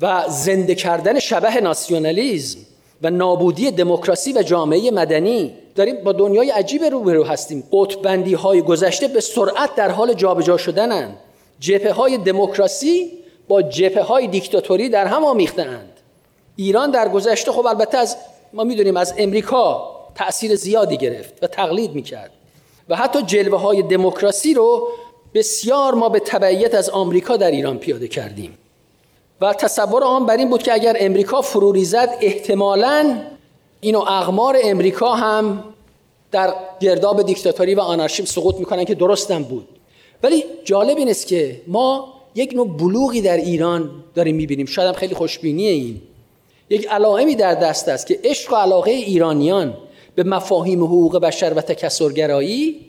و 0.00 0.24
زنده 0.28 0.74
کردن 0.74 1.18
شبه 1.18 1.60
ناسیونالیزم 1.60 2.58
و 3.02 3.10
نابودی 3.10 3.70
دموکراسی 3.70 4.32
و 4.32 4.42
جامعه 4.42 4.90
مدنی. 4.90 5.54
داریم 5.74 6.04
با 6.04 6.12
دنیای 6.12 6.50
عجیب 6.50 6.84
روبرو 6.84 7.24
هستیم. 7.24 7.64
قطبندی 7.72 8.34
های 8.34 8.62
گذشته 8.62 9.08
به 9.08 9.20
سرعت 9.20 9.74
در 9.74 9.90
حال 9.90 10.14
جابجا 10.14 10.56
شدنند 10.56 11.16
جبهه 11.60 11.92
های 11.92 12.18
دموکراسی 12.18 13.19
با 13.50 13.62
جبهه 13.62 14.02
های 14.02 14.26
دیکتاتوری 14.26 14.88
در 14.88 15.06
هم 15.06 15.24
آمیخته 15.24 15.62
اند 15.62 15.92
ایران 16.56 16.90
در 16.90 17.08
گذشته 17.08 17.52
خب 17.52 17.66
البته 17.66 17.98
از 17.98 18.16
ما 18.52 18.64
می‌دونیم 18.64 18.96
از 18.96 19.14
امریکا 19.18 19.90
تأثیر 20.14 20.56
زیادی 20.56 20.96
گرفت 20.96 21.34
و 21.42 21.46
تقلید 21.46 21.94
می‌کرد. 21.94 22.30
و 22.88 22.96
حتی 22.96 23.22
جلوه 23.22 23.60
های 23.60 23.82
دموکراسی 23.82 24.54
رو 24.54 24.88
بسیار 25.34 25.94
ما 25.94 26.08
به 26.08 26.20
تبعیت 26.20 26.74
از 26.74 26.90
آمریکا 26.90 27.36
در 27.36 27.50
ایران 27.50 27.78
پیاده 27.78 28.08
کردیم. 28.08 28.58
و 29.40 29.52
تصور 29.52 30.04
آن 30.04 30.26
بر 30.26 30.36
این 30.36 30.50
بود 30.50 30.62
که 30.62 30.72
اگر 30.72 30.96
امریکا 31.00 31.42
فروری 31.42 31.84
زد 31.84 32.18
احتمالاً 32.20 33.16
اینو 33.80 33.98
اغمار 33.98 34.56
امریکا 34.62 35.14
هم 35.14 35.64
در 36.32 36.54
گرداب 36.80 37.22
دیکتاتوری 37.22 37.74
و 37.74 37.80
آنارشیم 37.80 38.26
سقوط 38.26 38.56
می‌کنن 38.56 38.84
که 38.84 38.94
درستم 38.94 39.42
بود. 39.42 39.68
ولی 40.22 40.44
جالب 40.64 40.96
این 40.96 41.08
است 41.08 41.26
که 41.26 41.60
ما 41.66 42.19
یک 42.34 42.54
نوع 42.54 42.76
بلوغی 42.76 43.20
در 43.20 43.36
ایران 43.36 43.90
داریم 44.14 44.36
می‌بینیم. 44.36 44.66
شاید 44.66 44.88
هم 44.88 44.94
خیلی 44.94 45.14
خوشبینی 45.14 45.66
این. 45.66 46.02
یک 46.70 46.88
علائمی 46.88 47.34
در 47.34 47.54
دست 47.54 47.88
است 47.88 48.06
که 48.06 48.20
عشق 48.24 48.52
و 48.52 48.56
علاقه 48.56 48.90
ایرانیان 48.90 49.74
به 50.14 50.22
مفاهیم 50.22 50.84
حقوق 50.84 51.18
بشر 51.18 51.52
و 51.54 51.60
تکسرگرایی 51.60 52.80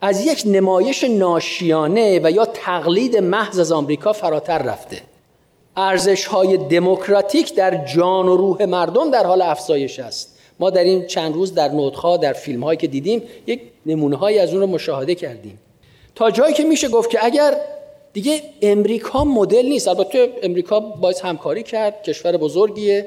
از 0.00 0.26
یک 0.26 0.42
نمایش 0.46 1.04
ناشیانه 1.04 2.20
و 2.22 2.30
یا 2.30 2.44
تقلید 2.44 3.16
محض 3.16 3.58
از 3.58 3.72
آمریکا 3.72 4.12
فراتر 4.12 4.58
رفته. 4.58 5.02
ارزش 5.76 6.26
های 6.26 6.56
دموکراتیک 6.56 7.54
در 7.54 7.84
جان 7.84 8.28
و 8.28 8.36
روح 8.36 8.64
مردم 8.64 9.10
در 9.10 9.26
حال 9.26 9.42
افزایش 9.42 9.98
است. 9.98 10.38
ما 10.60 10.70
در 10.70 10.84
این 10.84 11.06
چند 11.06 11.34
روز 11.34 11.54
در 11.54 11.68
نوتخا 11.68 12.16
در 12.16 12.32
فیلم 12.32 12.64
هایی 12.64 12.76
که 12.76 12.86
دیدیم 12.86 13.22
یک 13.46 13.60
نمونه 13.86 14.16
هایی 14.16 14.38
از 14.38 14.52
اون 14.52 14.60
رو 14.60 14.66
مشاهده 14.66 15.14
کردیم. 15.14 15.58
تا 16.14 16.30
جایی 16.30 16.54
که 16.54 16.64
میشه 16.64 16.88
گفت 16.88 17.10
که 17.10 17.24
اگر 17.24 17.56
دیگه 18.18 18.42
امریکا 18.62 19.24
مدل 19.24 19.66
نیست. 19.66 19.88
البته 19.88 20.32
امریکا 20.42 20.80
باید 20.80 21.18
همکاری 21.18 21.62
کرد. 21.62 22.02
کشور 22.02 22.36
بزرگیه. 22.36 23.06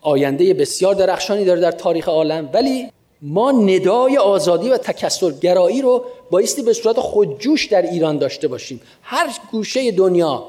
آینده 0.00 0.54
بسیار 0.54 0.94
درخشانی 0.94 1.44
داره 1.44 1.60
در 1.60 1.70
تاریخ 1.70 2.08
عالم. 2.08 2.50
ولی 2.52 2.88
ما 3.22 3.50
ندای 3.50 4.16
آزادی 4.16 4.68
و 4.68 4.76
تکسرگرایی 4.76 5.82
رو 5.82 6.04
بایستی 6.30 6.62
به 6.62 6.72
صورت 6.72 7.00
خودجوش 7.00 7.66
در 7.66 7.82
ایران 7.82 8.18
داشته 8.18 8.48
باشیم. 8.48 8.80
هر 9.02 9.30
گوشه 9.52 9.90
دنیا 9.90 10.44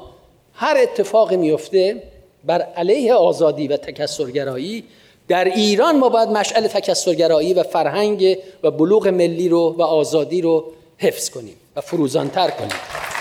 هر 0.54 0.76
اتفاقی 0.82 1.36
میفته 1.36 2.02
بر 2.44 2.62
علیه 2.62 3.14
آزادی 3.14 3.68
و 3.68 3.76
تکسرگرایی 3.76 4.84
در 5.28 5.44
ایران 5.44 5.98
ما 5.98 6.08
باید 6.08 6.28
مشعل 6.28 6.66
تکسرگرایی 6.66 7.54
و 7.54 7.62
فرهنگ 7.62 8.38
و 8.62 8.70
بلوغ 8.70 9.08
ملی 9.08 9.48
رو 9.48 9.74
و 9.78 9.82
آزادی 9.82 10.40
رو 10.40 10.64
حفظ 10.98 11.30
کنیم 11.30 11.54
و 11.76 11.80
فروزانتر 11.80 12.50
کنیم. 12.50 13.19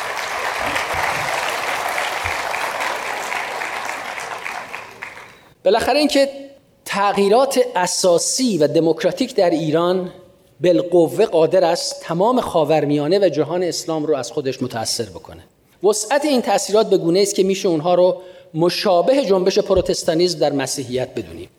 بالاخره 5.69 5.99
اینکه 5.99 6.29
تغییرات 6.85 7.59
اساسی 7.75 8.57
و 8.57 8.67
دموکراتیک 8.67 9.35
در 9.35 9.49
ایران 9.49 10.11
بالقوه 10.59 11.25
قادر 11.25 11.63
است 11.63 12.01
تمام 12.01 12.41
خاورمیانه 12.41 13.19
و 13.19 13.29
جهان 13.29 13.63
اسلام 13.63 14.05
رو 14.05 14.15
از 14.15 14.31
خودش 14.31 14.63
متأثر 14.63 15.03
بکنه. 15.03 15.43
وسعت 15.83 16.25
این 16.25 16.41
تاثیرات 16.41 16.89
به 16.89 16.97
گونه 16.97 17.19
است 17.19 17.35
که 17.35 17.43
میشه 17.43 17.67
اونها 17.67 17.95
رو 17.95 18.21
مشابه 18.53 19.25
جنبش 19.25 19.59
پروتستانیسم 19.59 20.39
در 20.39 20.51
مسیحیت 20.51 21.15
بدونیم. 21.15 21.49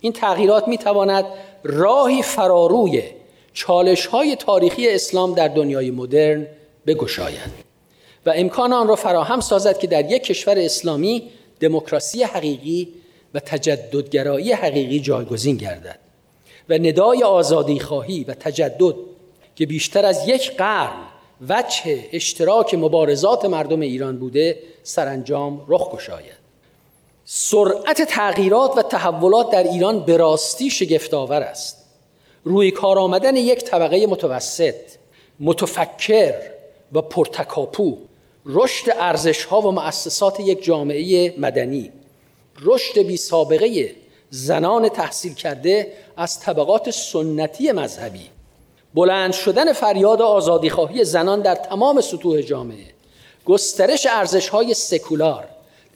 این 0.00 0.12
تغییرات 0.12 0.68
می‌تواند 0.68 1.24
راهی 1.62 2.22
فراروی 2.22 3.02
چالش 3.52 4.06
های 4.06 4.36
تاریخی 4.36 4.88
اسلام 4.88 5.34
در 5.34 5.48
دنیای 5.48 5.90
مدرن 5.90 6.46
بگشاید 6.86 7.70
و 8.26 8.32
امکان 8.36 8.72
آن 8.72 8.88
را 8.88 8.96
فراهم 8.96 9.40
سازد 9.40 9.78
که 9.78 9.86
در 9.86 10.10
یک 10.10 10.22
کشور 10.22 10.58
اسلامی 10.58 11.30
دموکراسی 11.60 12.22
حقیقی 12.22 12.99
و 13.34 13.40
تجددگرایی 13.40 14.52
حقیقی 14.52 15.00
جایگزین 15.00 15.56
گردد 15.56 15.98
و 16.68 16.74
ندای 16.74 17.22
آزادی 17.22 17.80
خواهی 17.80 18.24
و 18.24 18.34
تجدد 18.34 18.94
که 19.56 19.66
بیشتر 19.66 20.06
از 20.06 20.28
یک 20.28 20.56
قرن 20.56 21.10
وجه 21.48 22.08
اشتراک 22.12 22.74
مبارزات 22.74 23.44
مردم 23.44 23.80
ایران 23.80 24.18
بوده 24.18 24.58
سرانجام 24.82 25.64
رخ 25.68 25.90
گشاید. 25.90 26.40
سرعت 27.24 28.02
تغییرات 28.02 28.78
و 28.78 28.82
تحولات 28.82 29.50
در 29.50 29.62
ایران 29.62 30.00
به 30.00 30.16
راستی 30.16 30.70
شگفتآور 30.70 31.42
است. 31.42 31.76
روی 32.44 32.70
کار 32.70 32.98
آمدن 32.98 33.36
یک 33.36 33.58
طبقه 33.58 34.06
متوسط 34.06 34.74
متفکر 35.40 36.34
و 36.92 37.02
پرتکاپو 37.02 37.98
رشد 38.46 38.92
ارزش 38.98 39.44
ها 39.44 39.60
و 39.60 39.72
مؤسسات 39.72 40.40
یک 40.40 40.64
جامعه 40.64 41.34
مدنی 41.38 41.92
رشد 42.62 42.98
بی 42.98 43.16
سابقه 43.16 43.94
زنان 44.30 44.88
تحصیل 44.88 45.34
کرده 45.34 45.92
از 46.16 46.40
طبقات 46.40 46.90
سنتی 46.90 47.72
مذهبی. 47.72 48.30
بلند 48.94 49.32
شدن 49.32 49.72
فریاد 49.72 50.22
آزادیخواهی 50.22 51.04
زنان 51.04 51.40
در 51.40 51.54
تمام 51.54 52.00
سطوح 52.00 52.40
جامعه 52.40 52.86
گسترش 53.44 54.06
ارزش 54.10 54.48
های 54.48 54.74
سکولار 54.74 55.44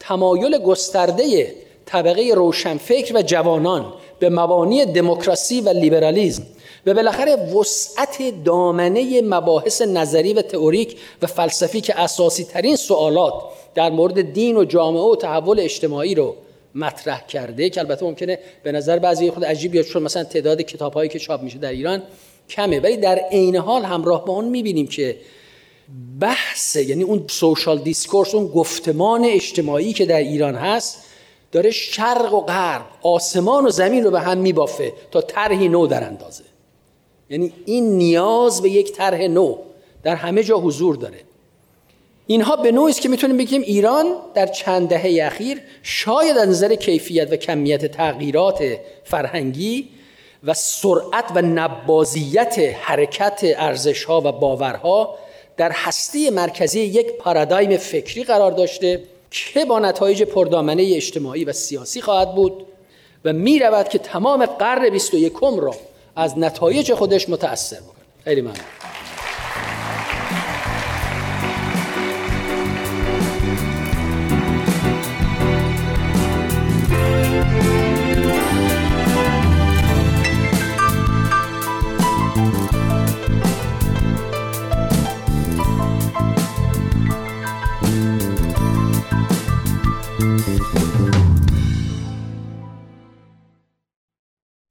تمایل 0.01 0.59
گسترده 0.59 1.55
طبقه 1.87 2.33
روشنفکر 2.35 3.17
و 3.17 3.23
جوانان 3.23 3.93
به 4.19 4.29
مبانی 4.29 4.87
دموکراسی 4.87 5.61
و 5.61 5.69
لیبرالیزم 5.69 6.43
و 6.87 6.95
بالاخره 6.95 7.37
وسعت 7.37 8.45
دامنه 8.45 9.23
مباحث 9.23 9.83
نظری 9.83 10.35
و 10.35 10.43
تئوریک 10.43 10.97
و 11.23 11.27
فلسفی 11.27 11.81
که 11.81 12.01
اساسی 12.01 12.45
ترین 12.45 12.77
سوالات 12.77 13.35
در 13.75 13.91
مورد 13.91 14.33
دین 14.33 14.57
و 14.57 14.65
جامعه 14.65 15.03
و 15.03 15.17
تحول 15.17 15.61
اجتماعی 15.61 16.15
رو 16.15 16.35
مطرح 16.75 17.27
کرده 17.27 17.71
که 17.71 17.81
البته 17.81 18.05
ممکنه 18.07 18.39
به 18.63 18.73
نظر 18.73 18.99
بعضی 18.99 19.31
خود 19.31 19.45
عجیب 19.45 19.73
بیاد 19.73 19.85
چون 19.85 20.03
مثلا 20.03 20.25
تعداد 20.25 20.63
کتابهایی 20.63 21.09
که 21.09 21.19
چاپ 21.19 21.43
میشه 21.43 21.59
در 21.59 21.71
ایران 21.71 22.03
کمه. 22.49 22.81
ولی 22.81 22.97
در 22.97 23.19
عین 23.19 23.57
حال 23.57 23.85
همراه 23.85 24.25
با 24.25 24.33
اون 24.33 24.45
می‌بینیم 24.45 24.87
که 24.87 25.17
بحث 26.21 26.77
یعنی 26.77 27.03
اون 27.03 27.25
social 27.29 27.79
discourse 27.79 28.35
اون 28.35 28.47
گفتمان 28.47 29.25
اجتماعی 29.25 29.93
که 29.93 30.07
در 30.07 30.19
ایران 30.19 30.55
هست 30.55 31.05
داره 31.53 31.71
شرق 31.71 32.35
و 32.35 32.41
غرب 32.41 32.87
آسمان 33.03 33.67
و 33.67 33.71
زمین 33.71 34.05
رو 34.05 34.11
به 34.11 34.21
هم 34.21 34.39
میبافه 34.39 34.93
تا 35.11 35.21
طرحی 35.21 35.69
نو 35.69 35.87
در 35.87 36.05
اندازد. 36.05 36.45
یعنی 37.31 37.53
این 37.67 37.99
نیاز 37.99 38.63
به 38.63 38.71
یک 38.71 38.93
طرح 38.93 39.27
نو 39.27 39.57
در 40.03 40.15
همه 40.15 40.43
جا 40.43 40.59
حضور 40.59 40.97
داره. 40.97 41.21
اینها 42.27 42.57
به 42.57 42.73
نوعی 42.73 42.93
که 42.93 43.09
می‌تونیم 43.09 43.37
بگیم 43.37 43.61
ایران 43.61 44.07
در 44.35 44.47
چند 44.47 44.89
دهه 44.89 45.27
اخیر 45.27 45.61
شاید 45.83 46.39
از 46.39 46.49
نظر 46.49 46.75
کیفیت 46.75 47.33
و 47.33 47.37
کمیت 47.37 47.87
تغییرات 47.87 48.65
فرهنگی 49.05 49.89
و 50.45 50.55
سرعت 50.55 51.25
و 51.35 51.43
نبازیت 51.43 52.59
حرکت 52.81 53.41
ارزشها 53.43 54.21
و 54.21 54.33
باورها 54.33 55.19
در 55.57 55.71
هسته 55.75 56.31
مرکزی 56.31 56.81
یک 56.81 57.13
پارادایم 57.13 57.77
فکری 57.77 58.25
قرار 58.25 58.53
داشته 58.53 59.03
که 59.31 59.65
با 59.65 59.79
نتایج 59.79 60.23
پردامنه 60.23 60.93
اجتماعی 60.97 61.45
و 61.45 61.53
سیاسی 61.53 62.01
خواهد 62.01 62.35
بود 62.35 62.67
و 63.25 63.33
می 63.33 63.59
رود 63.59 63.89
که 63.89 63.99
تمام 63.99 64.47
قرن 64.47 64.91
21 64.91 65.33
را 65.43 65.75
از 66.17 66.39
نتایج 66.39 66.95
خودش 66.95 67.29
متأثر 67.29 67.77
بکنه 67.77 68.05
خیلی 68.25 68.41
ممنون. 68.41 69.04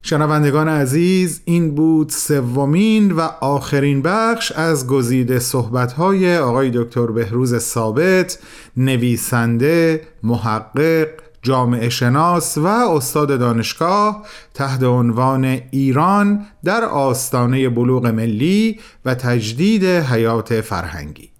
شنوندگان 0.06 0.68
عزیز 0.68 1.40
این 1.44 1.74
بود 1.74 2.08
سومین 2.08 3.12
و 3.12 3.20
آخرین 3.40 4.02
بخش 4.02 4.52
از 4.52 4.86
گزیده 4.86 5.38
صحبت‌های 5.38 6.38
آقای 6.38 6.70
دکتر 6.74 7.06
بهروز 7.06 7.58
ثابت 7.58 8.38
نویسنده 8.76 10.00
محقق 10.22 11.08
جامعه 11.42 11.88
شناس 11.88 12.58
و 12.58 12.66
استاد 12.66 13.38
دانشگاه 13.38 14.26
تحت 14.54 14.82
عنوان 14.82 15.44
ایران 15.70 16.46
در 16.64 16.84
آستانه 16.84 17.68
بلوغ 17.68 18.06
ملی 18.06 18.80
و 19.04 19.14
تجدید 19.14 19.84
حیات 19.84 20.60
فرهنگی. 20.60 21.33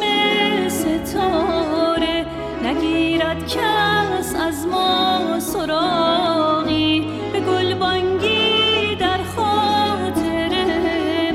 ستاره 0.69 2.27
نگیرد 2.65 3.49
کس 3.49 4.35
از 4.37 4.67
ما 4.67 5.41
سراغی. 5.41 7.07
به 7.33 7.41
گلبانگی 7.41 8.97
در 9.01 9.19
خاطر 9.37 10.53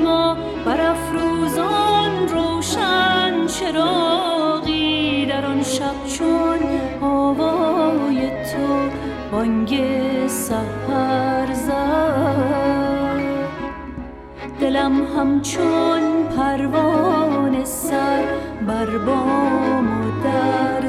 ما 0.04 0.36
برافروزان 0.66 2.28
روشن 2.28 3.46
چراغی. 3.46 5.26
در 5.26 5.46
آن 5.46 5.62
شب 5.62 6.06
چون 6.18 6.58
آوای 7.00 8.30
تو 8.30 8.90
بانگ 9.32 10.03
همچون 15.24 16.02
پروانه 16.36 17.64
سر 17.64 18.24
بر 18.66 18.98
بام 18.98 19.86
و 19.86 20.24
در 20.24 20.88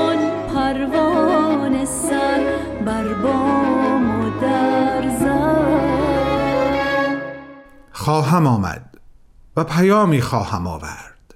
خواهم 8.11 8.47
آمد 8.47 8.97
و 9.57 9.63
پیامی 9.63 10.21
خواهم 10.21 10.67
آورد. 10.67 11.35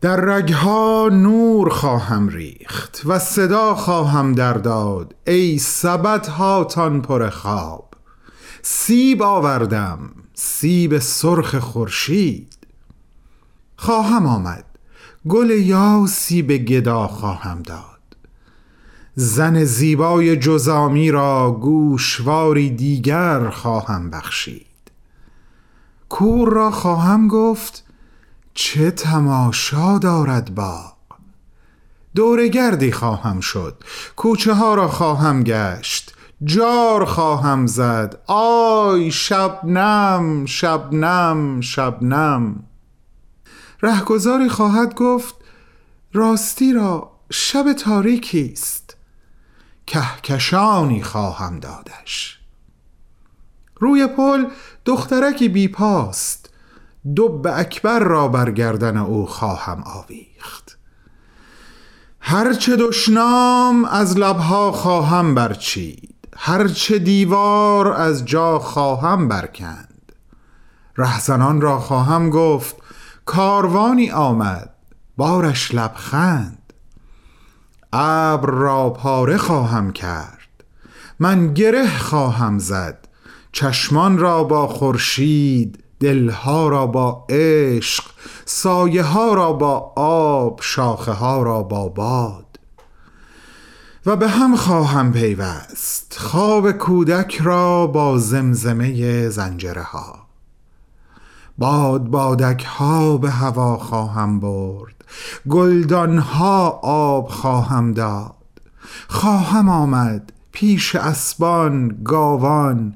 در 0.00 0.16
رگها 0.16 1.08
نور 1.12 1.68
خواهم 1.68 2.28
ریخت 2.28 3.02
و 3.04 3.18
صدا 3.18 3.74
خواهم 3.74 4.32
در 4.32 4.52
داد 4.52 5.14
ای 5.26 5.58
سبت 5.58 6.28
هاتان 6.28 7.02
پر 7.02 7.30
خواب. 7.30 7.90
سیب 8.62 9.22
آوردم 9.22 9.98
سیب 10.34 10.98
سرخ 10.98 11.58
خورشید. 11.58 12.58
خواهم 13.76 14.26
آمد 14.26 14.64
گل 15.28 15.50
یاسی 15.50 16.42
به 16.42 16.58
گدا 16.58 17.08
خواهم 17.08 17.62
داد. 17.62 18.16
زن 19.14 19.64
زیبای 19.64 20.36
جزامی 20.36 21.10
را 21.10 21.50
گوشواری 21.52 22.70
دیگر 22.70 23.50
خواهم 23.50 24.10
بخشید. 24.10 24.73
کور 26.14 26.48
را 26.48 26.70
خواهم 26.70 27.28
گفت 27.28 27.84
چه 28.54 28.90
تماشا 28.90 29.98
دارد 29.98 30.54
باغ. 30.54 30.94
دورگردی 32.14 32.92
خواهم 32.92 33.40
شد 33.40 33.84
کوچه 34.16 34.54
ها 34.54 34.74
را 34.74 34.88
خواهم 34.88 35.42
گشت 35.42 36.14
جار 36.44 37.04
خواهم 37.04 37.66
زد 37.66 38.22
آی 38.26 39.10
شبنم 39.10 40.46
شبنم 40.46 41.60
شبنم. 41.60 42.64
رهگذاری 43.82 44.48
خواهد 44.48 44.94
گفت 44.94 45.34
راستی 46.12 46.72
را 46.72 47.12
شب 47.30 47.72
تاریکی 47.72 48.50
است. 48.52 48.96
کهکشانی 49.86 51.02
خواهم 51.02 51.60
دادش. 51.60 52.38
روی 53.76 54.06
پل 54.06 54.46
دخترکی 54.84 55.48
بیپاست 55.48 56.50
دب 57.16 57.46
اکبر 57.46 57.98
را 57.98 58.28
بر 58.28 58.50
گردن 58.50 58.96
او 58.96 59.26
خواهم 59.26 59.82
آویخت. 59.86 60.78
هرچه 62.20 62.76
دشنام 62.76 63.84
از 63.84 64.18
لبها 64.18 64.72
خواهم 64.72 65.34
برچید. 65.34 66.14
هرچه 66.36 66.98
دیوار 66.98 67.92
از 67.92 68.24
جا 68.24 68.58
خواهم 68.58 69.28
برکند. 69.28 70.12
رهزنان 70.96 71.60
را 71.60 71.78
خواهم 71.78 72.30
گفت 72.30 72.76
کاروانی 73.24 74.10
آمد 74.10 74.70
بارش 75.16 75.74
لبخند. 75.74 76.72
ابر 77.92 78.50
را 78.50 78.90
پاره 78.90 79.36
خواهم 79.36 79.92
کرد 79.92 80.64
من 81.20 81.54
گره 81.54 81.98
خواهم 81.98 82.58
زد. 82.58 83.08
چشمان 83.54 84.18
را 84.18 84.44
با 84.44 84.66
خورشید 84.66 85.84
دلها 86.00 86.68
را 86.68 86.86
با 86.86 87.24
عشق 87.28 88.04
سایه 88.44 89.02
ها 89.02 89.34
را 89.34 89.52
با 89.52 89.92
آب 89.96 90.60
شاخه 90.62 91.12
ها 91.12 91.42
را 91.42 91.62
با 91.62 91.88
باد. 91.88 92.58
و 94.06 94.16
به 94.16 94.28
هم 94.28 94.56
خواهم 94.56 95.12
پیوست 95.12 96.16
خواب 96.18 96.72
کودک 96.72 97.40
را 97.42 97.86
با 97.86 98.18
زمزمه 98.18 99.28
زنجره 99.28 99.82
ها 99.82 100.18
باد 101.58 102.04
بادک 102.04 102.64
ها 102.64 103.16
به 103.16 103.30
هوا 103.30 103.76
خواهم 103.76 104.40
برد 104.40 105.04
گلدان 105.48 106.18
ها 106.18 106.68
آب 106.82 107.28
خواهم 107.28 107.92
داد. 107.92 108.34
خواهم 109.08 109.68
آمد 109.68 110.32
پیش 110.52 110.94
اسبان 110.94 111.88
گاوان 112.04 112.94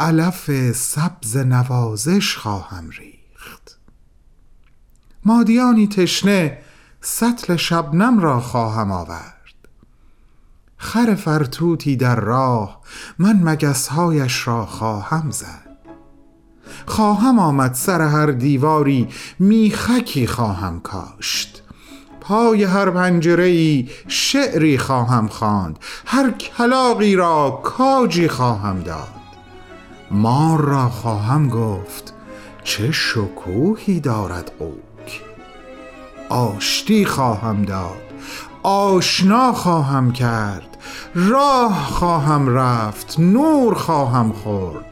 علف 0.00 0.72
سبز 0.72 1.36
نوازش 1.36 2.36
خواهم 2.36 2.90
ریخت. 2.90 3.78
مادیانی 5.24 5.88
تشنه 5.88 6.58
سطل 7.00 7.56
شبنم 7.56 8.20
را 8.20 8.40
خواهم 8.40 8.92
آورد. 8.92 9.34
خر 10.76 11.14
فرتوتی 11.14 11.96
در 11.96 12.20
راه 12.20 12.80
من 13.18 13.40
مگسهایش 13.42 14.46
را 14.48 14.66
خواهم 14.66 15.30
زد. 15.30 15.76
خواهم 16.86 17.38
آمد 17.38 17.74
سر 17.74 18.02
هر 18.02 18.26
دیواری 18.26 19.08
میخکی 19.38 20.26
خواهم 20.26 20.80
کاشت. 20.80 21.62
پای 22.20 22.64
هر 22.64 22.90
پنجره 22.90 23.44
ای 23.44 23.88
شعری 24.08 24.78
خواهم 24.78 25.28
خواند. 25.28 25.78
هر 26.06 26.30
کلاقی 26.30 27.16
را 27.16 27.60
کاجی 27.64 28.28
خواهم 28.28 28.80
داد. 28.82 29.19
مار 30.10 30.60
را 30.60 30.88
خواهم 30.88 31.48
گفت 31.48 32.14
چه 32.64 32.92
شکوهی 32.92 34.00
دارد 34.00 34.52
قوک 34.58 35.22
آشتی 36.28 37.04
خواهم 37.04 37.62
داد 37.62 38.00
آشنا 38.62 39.52
خواهم 39.52 40.12
کرد 40.12 40.76
راه 41.14 41.84
خواهم 41.84 42.48
رفت 42.48 43.14
نور 43.18 43.74
خواهم 43.74 44.32
خورد 44.32 44.84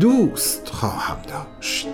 دوست 0.00 0.68
خواهم 0.68 1.16
داشت. 1.28 1.88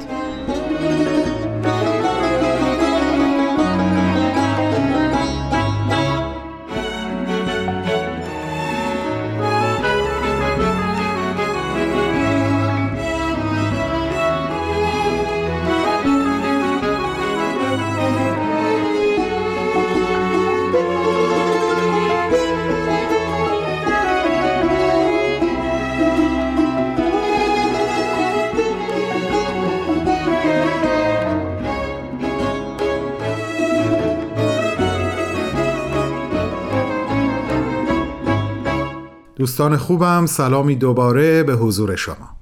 دوستان 39.45 39.77
خوبم 39.77 40.27
سلامی 40.27 40.77
دوباره 40.77 41.43
به 41.43 41.53
حضور 41.53 41.97
شما. 41.97 42.37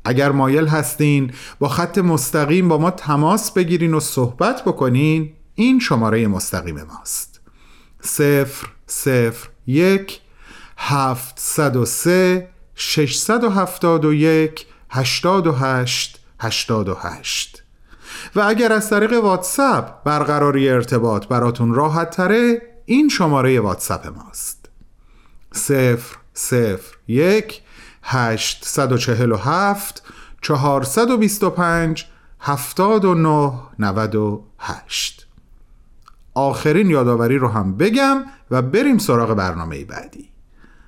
اگر 0.05 0.33
مایل 0.33 0.67
هستین 0.67 1.33
با 1.59 1.69
خط 1.69 1.99
مستقیم 1.99 2.69
با 2.69 2.79
ما 2.79 2.91
تماس 2.91 3.51
بگیرین 3.51 3.95
و 3.95 4.01
صحبت 4.01 4.65
بکنین 4.65 5.33
این 5.55 5.79
شماره 5.79 6.27
مستقیم 6.27 6.83
ماست. 6.83 7.41
صفر 8.01 8.69
صفر 8.87 9.49
یک 9.67 10.21
هفت 10.77 11.39
صد 11.39 11.77
و 11.77 11.85
سه 11.85 12.49
ششصد 12.75 13.45
و 13.45 13.51
هفتاد 13.51 14.05
و 14.05 14.15
یک 14.15 14.67
هشتاد 14.91 15.47
و 15.47 15.53
هشت 15.53 16.21
هشتاد 16.41 16.89
و 16.89 16.95
هشت. 16.95 17.63
و 18.35 18.41
اگر 18.41 18.73
از 18.73 18.91
طریق 18.91 19.13
واتساپ 19.13 20.05
برقراری 20.05 20.69
ارتباط 20.69 21.27
براتون 21.27 21.75
راحت 21.75 22.11
تره 22.11 22.70
این 22.91 23.09
شماره 23.09 23.61
واتساپ 23.61 24.07
ماست. 24.07 24.69
صفر 25.53 26.17
صفر 26.35 26.97
یک 27.09 27.63
هشت 28.03 28.65
صد 28.65 28.93
و 28.93 28.99
چهل 28.99 29.33
و 29.33 29.37
هفت 29.37 30.03
چهارصد 30.43 31.11
و 31.11 31.17
بیست 31.17 31.45
و 31.45 31.51
پنج 31.51 32.07
هفتاد 32.41 33.05
و 33.05 33.15
نه 33.15 33.53
نود 33.79 34.15
و 34.15 34.45
هشت. 34.59 35.27
آخرین 36.35 36.91
یادآوری 36.91 37.39
رو 37.39 37.49
هم 37.49 37.77
بگم 37.77 38.25
و 38.51 38.63
بریم 38.63 38.99
سراغ 38.99 39.35
برنامه 39.35 39.85
بعدی. 39.85 40.29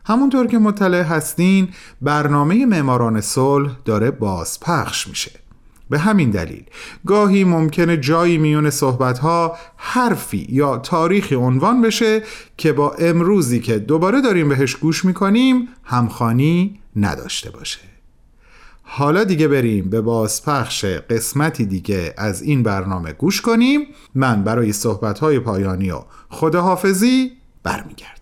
همونطور 0.06 0.46
که 0.46 0.58
مطلع 0.58 1.02
هستین 1.02 1.68
برنامه 2.00 2.66
معماران 2.66 3.20
صلح 3.20 3.76
داره 3.84 4.10
بازپخش 4.10 5.08
میشه. 5.08 5.41
به 5.90 5.98
همین 5.98 6.30
دلیل. 6.30 6.64
گاهی 7.06 7.44
ممکنه 7.44 7.96
جایی 7.96 8.38
میون 8.38 8.70
صحبتها 8.70 9.56
حرفی 9.76 10.46
یا 10.50 10.78
تاریخی 10.78 11.34
عنوان 11.34 11.82
بشه 11.82 12.22
که 12.56 12.72
با 12.72 12.94
امروزی 12.98 13.60
که 13.60 13.78
دوباره 13.78 14.20
داریم 14.20 14.48
بهش 14.48 14.74
گوش 14.74 15.04
می‌کنیم 15.04 15.68
همخانی 15.84 16.80
نداشته 16.96 17.50
باشه. 17.50 17.78
حالا 18.82 19.24
دیگه 19.24 19.48
بریم 19.48 19.90
به 19.90 20.00
بازپخش 20.00 20.84
قسمتی 20.84 21.66
دیگه 21.66 22.14
از 22.16 22.42
این 22.42 22.62
برنامه 22.62 23.12
گوش 23.12 23.40
کنیم. 23.40 23.80
من 24.14 24.44
برای 24.44 24.72
صحبتهای 24.72 25.38
پایانی 25.38 25.90
و 25.90 26.02
خداحافظی 26.28 27.32
برمیگردم. 27.62 28.21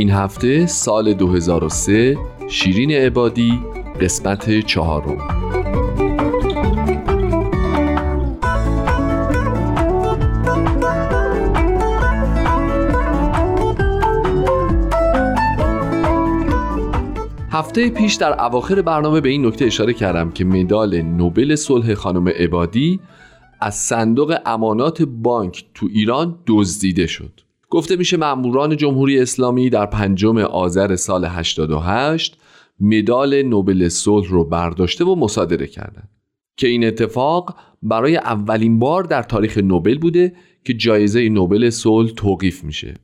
این 0.00 0.10
هفته 0.10 0.66
سال 0.66 1.14
2003 1.14 2.18
شیرین 2.48 2.90
عبادی 2.90 3.60
قسمت 4.00 4.60
چهارم. 4.60 5.18
هفته 17.50 17.90
پیش 17.90 18.14
در 18.14 18.44
اواخر 18.44 18.82
برنامه 18.82 19.20
به 19.20 19.28
این 19.28 19.46
نکته 19.46 19.64
اشاره 19.64 19.92
کردم 19.92 20.30
که 20.30 20.44
مدال 20.44 21.02
نوبل 21.02 21.54
صلح 21.54 21.94
خانم 21.94 22.28
عبادی 22.28 23.00
از 23.60 23.74
صندوق 23.74 24.38
امانات 24.46 25.02
بانک 25.02 25.64
تو 25.74 25.88
ایران 25.92 26.38
دزدیده 26.46 27.06
شد. 27.06 27.49
گفته 27.70 27.96
میشه 27.96 28.16
ماموران 28.16 28.76
جمهوری 28.76 29.20
اسلامی 29.20 29.70
در 29.70 29.86
پنجم 29.86 30.38
آذر 30.38 30.96
سال 30.96 31.24
88 31.24 32.40
مدال 32.80 33.42
نوبل 33.42 33.88
صلح 33.88 34.28
رو 34.28 34.44
برداشته 34.44 35.04
و 35.04 35.14
مصادره 35.14 35.66
کردند 35.66 36.08
که 36.56 36.68
این 36.68 36.84
اتفاق 36.84 37.56
برای 37.82 38.16
اولین 38.16 38.78
بار 38.78 39.02
در 39.02 39.22
تاریخ 39.22 39.58
نوبل 39.58 39.98
بوده 39.98 40.32
که 40.64 40.74
جایزه 40.74 41.28
نوبل 41.28 41.70
صلح 41.70 42.10
توقیف 42.10 42.64
میشه. 42.64 42.94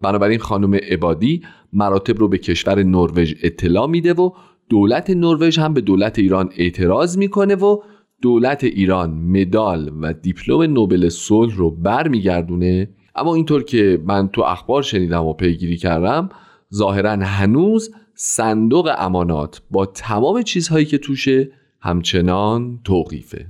بنابراین 0.00 0.38
خانم 0.38 0.74
عبادی 0.74 1.42
مراتب 1.72 2.18
رو 2.18 2.28
به 2.28 2.38
کشور 2.38 2.82
نروژ 2.82 3.34
اطلاع 3.42 3.86
میده 3.86 4.12
و 4.12 4.30
دولت 4.68 5.10
نروژ 5.10 5.58
هم 5.58 5.74
به 5.74 5.80
دولت 5.80 6.18
ایران 6.18 6.50
اعتراض 6.56 7.18
می‌کنه 7.18 7.54
و 7.54 7.82
دولت 8.22 8.64
ایران 8.64 9.10
مدال 9.10 9.92
و 10.00 10.12
دیپلم 10.12 10.62
نوبل 10.62 11.08
صلح 11.08 11.56
رو 11.56 11.70
برمیگردونه 11.70 12.88
اما 13.14 13.34
اینطور 13.34 13.62
که 13.62 14.02
من 14.04 14.28
تو 14.28 14.42
اخبار 14.42 14.82
شنیدم 14.82 15.24
و 15.24 15.32
پیگیری 15.32 15.76
کردم 15.76 16.28
ظاهرا 16.74 17.10
هنوز 17.10 17.94
صندوق 18.14 18.94
امانات 18.98 19.62
با 19.70 19.86
تمام 19.86 20.42
چیزهایی 20.42 20.84
که 20.84 20.98
توشه 20.98 21.50
همچنان 21.80 22.80
توقیفه. 22.84 23.46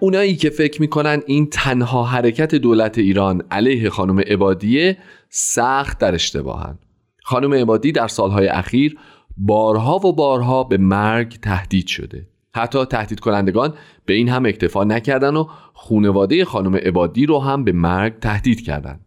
اونایی 0.00 0.36
که 0.36 0.50
فکر 0.50 0.80
می‌کنن 0.80 1.22
این 1.26 1.46
تنها 1.46 2.04
حرکت 2.04 2.54
دولت 2.54 2.98
ایران 2.98 3.42
علیه 3.50 3.90
خانم 3.90 4.20
عبادیه 4.20 4.98
سخت 5.28 5.98
در 5.98 6.14
اشتباهن 6.14 6.78
خانم 7.22 7.54
عبادی 7.54 7.92
در 7.92 8.08
سالهای 8.08 8.46
اخیر 8.48 8.98
بارها 9.36 10.06
و 10.06 10.12
بارها 10.12 10.64
به 10.64 10.76
مرگ 10.76 11.38
تهدید 11.42 11.86
شده 11.86 12.26
حتی 12.54 12.84
تهدید 12.84 13.20
کنندگان 13.20 13.74
به 14.06 14.14
این 14.14 14.28
هم 14.28 14.46
اکتفا 14.46 14.84
نکردن 14.84 15.36
و 15.36 15.46
خونواده 15.72 16.44
خانم 16.44 16.76
عبادی 16.76 17.26
رو 17.26 17.38
هم 17.38 17.64
به 17.64 17.72
مرگ 17.72 18.18
تهدید 18.18 18.64
کردند. 18.64 19.06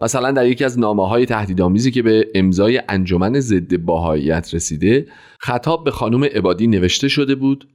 مثلا 0.00 0.30
در 0.32 0.46
یکی 0.46 0.64
از 0.64 0.78
نامه 0.78 1.08
های 1.08 1.26
تهدیدآمیزی 1.26 1.90
که 1.90 2.02
به 2.02 2.28
امضای 2.34 2.82
انجمن 2.88 3.40
ضد 3.40 3.76
باهاییت 3.76 4.54
رسیده 4.54 5.06
خطاب 5.38 5.84
به 5.84 5.90
خانم 5.90 6.24
عبادی 6.24 6.66
نوشته 6.66 7.08
شده 7.08 7.34
بود 7.34 7.68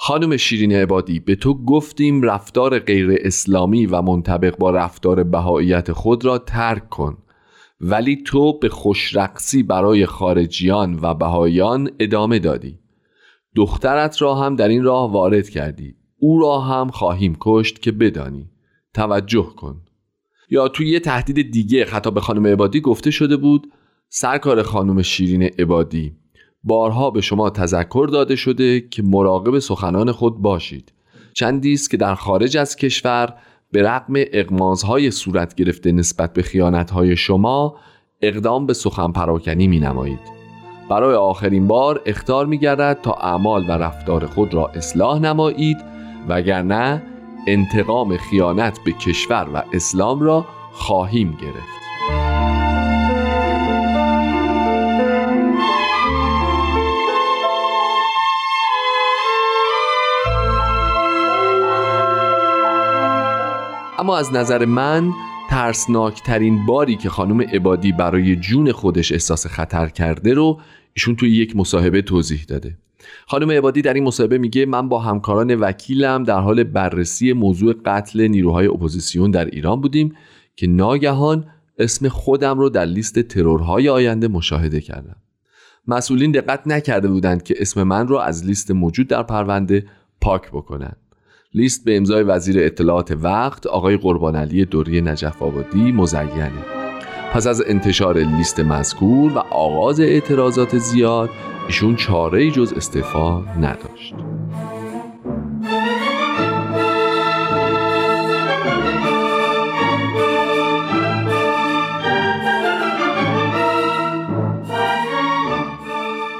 خانم 0.00 0.36
شیرین 0.36 0.72
عبادی 0.72 1.20
به 1.20 1.36
تو 1.36 1.64
گفتیم 1.64 2.22
رفتار 2.22 2.78
غیر 2.78 3.18
اسلامی 3.20 3.86
و 3.86 4.02
منطبق 4.02 4.58
با 4.58 4.70
رفتار 4.70 5.24
بهاییت 5.24 5.92
خود 5.92 6.24
را 6.24 6.38
ترک 6.38 6.88
کن. 6.88 7.18
ولی 7.80 8.16
تو 8.16 8.58
به 8.58 8.68
خوشرقصی 8.68 9.62
برای 9.62 10.06
خارجیان 10.06 10.98
و 11.02 11.14
بهاییان 11.14 11.90
ادامه 12.00 12.38
دادی. 12.38 12.78
دخترت 13.56 14.22
را 14.22 14.34
هم 14.34 14.56
در 14.56 14.68
این 14.68 14.84
راه 14.84 15.12
وارد 15.12 15.48
کردی. 15.48 15.94
او 16.18 16.40
را 16.40 16.60
هم 16.60 16.90
خواهیم 16.90 17.36
کشت 17.40 17.82
که 17.82 17.92
بدانی. 17.92 18.50
توجه 18.94 19.52
کن. 19.56 19.80
یا 20.50 20.68
توی 20.68 20.88
یه 20.88 21.00
تهدید 21.00 21.50
دیگه 21.50 21.84
خطاب 21.84 22.14
به 22.14 22.20
خانم 22.20 22.46
عبادی 22.46 22.80
گفته 22.80 23.10
شده 23.10 23.36
بود 23.36 23.72
سرکار 24.08 24.62
خانم 24.62 25.02
شیرین 25.02 25.42
عبادی 25.42 26.16
بارها 26.64 27.10
به 27.10 27.20
شما 27.20 27.50
تذکر 27.50 28.08
داده 28.12 28.36
شده 28.36 28.80
که 28.80 29.02
مراقب 29.02 29.58
سخنان 29.58 30.12
خود 30.12 30.42
باشید. 30.42 30.92
چندی 31.34 31.72
است 31.72 31.90
که 31.90 31.96
در 31.96 32.14
خارج 32.14 32.56
از 32.56 32.76
کشور 32.76 33.34
به 33.72 33.82
رغم 33.82 34.12
اقمازهای 34.16 35.10
صورت 35.10 35.54
گرفته 35.54 35.92
نسبت 35.92 36.32
به 36.32 36.42
خیانتهای 36.42 37.16
شما 37.16 37.76
اقدام 38.22 38.66
به 38.66 38.74
سخن 38.74 39.12
پراکنی 39.12 39.66
می 39.66 39.80
نمایید 39.80 40.38
برای 40.90 41.14
آخرین 41.14 41.66
بار 41.66 42.02
اختار 42.06 42.46
می 42.46 42.58
گردد 42.58 42.98
تا 43.02 43.12
اعمال 43.12 43.64
و 43.68 43.72
رفتار 43.72 44.26
خود 44.26 44.54
را 44.54 44.66
اصلاح 44.66 45.18
نمایید 45.18 45.78
وگرنه 46.28 47.02
انتقام 47.46 48.16
خیانت 48.16 48.78
به 48.84 48.92
کشور 48.92 49.48
و 49.54 49.62
اسلام 49.72 50.20
را 50.20 50.44
خواهیم 50.72 51.38
گرفت. 51.42 51.77
اما 63.98 64.16
از 64.16 64.32
نظر 64.32 64.64
من 64.64 65.12
ترسناکترین 65.50 66.66
باری 66.66 66.96
که 66.96 67.08
خانم 67.08 67.40
عبادی 67.40 67.92
برای 67.92 68.36
جون 68.36 68.72
خودش 68.72 69.12
احساس 69.12 69.46
خطر 69.46 69.88
کرده 69.88 70.34
رو 70.34 70.60
ایشون 70.94 71.16
توی 71.16 71.30
یک 71.30 71.56
مصاحبه 71.56 72.02
توضیح 72.02 72.44
داده. 72.48 72.78
خانم 73.26 73.50
عبادی 73.50 73.82
در 73.82 73.94
این 73.94 74.04
مصاحبه 74.04 74.38
میگه 74.38 74.66
من 74.66 74.88
با 74.88 74.98
همکاران 74.98 75.54
وکیلم 75.54 76.22
در 76.22 76.40
حال 76.40 76.64
بررسی 76.64 77.32
موضوع 77.32 77.74
قتل 77.84 78.26
نیروهای 78.26 78.66
اپوزیسیون 78.66 79.30
در 79.30 79.44
ایران 79.44 79.80
بودیم 79.80 80.14
که 80.56 80.66
ناگهان 80.66 81.46
اسم 81.78 82.08
خودم 82.08 82.58
رو 82.58 82.68
در 82.68 82.84
لیست 82.84 83.18
ترورهای 83.18 83.88
آینده 83.88 84.28
مشاهده 84.28 84.80
کردم. 84.80 85.16
مسئولین 85.86 86.32
دقت 86.32 86.66
نکرده 86.66 87.08
بودند 87.08 87.42
که 87.42 87.54
اسم 87.58 87.82
من 87.82 88.08
رو 88.08 88.16
از 88.16 88.46
لیست 88.46 88.70
موجود 88.70 89.08
در 89.08 89.22
پرونده 89.22 89.86
پاک 90.20 90.50
بکنند. 90.50 91.07
لیست 91.54 91.84
به 91.84 91.96
امضای 91.96 92.22
وزیر 92.22 92.64
اطلاعات 92.64 93.10
وقت 93.10 93.66
آقای 93.66 93.96
قربان 93.96 94.36
علی 94.36 94.64
دوری 94.64 95.00
نجف 95.00 95.42
آبادی 95.42 95.92
مزینه. 95.92 96.52
پس 97.32 97.46
از 97.46 97.62
انتشار 97.66 98.18
لیست 98.18 98.60
مذکور 98.60 99.32
و 99.32 99.38
آغاز 99.38 100.00
اعتراضات 100.00 100.78
زیاد 100.78 101.30
ایشون 101.66 101.96
چاره 101.96 102.50
جز 102.50 102.72
استعفا 102.72 103.40
نداشت. 103.40 104.14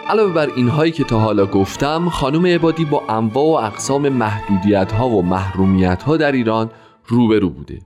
علاوه 0.09 0.33
بر 0.33 0.51
اینهایی 0.57 0.93
که 0.93 1.05
تا 1.05 1.19
حالا 1.19 1.47
گفتم 1.47 2.09
خانم 2.09 2.47
عبادی 2.47 2.85
با 2.85 3.03
انواع 3.09 3.45
و 3.45 3.65
اقسام 3.67 4.09
محدودیت 4.09 4.93
ها 4.93 5.09
و 5.09 5.23
محرومیت 5.23 6.03
ها 6.03 6.17
در 6.17 6.33
ایران 6.33 6.71
روبرو 7.07 7.51
بوده. 7.51 7.79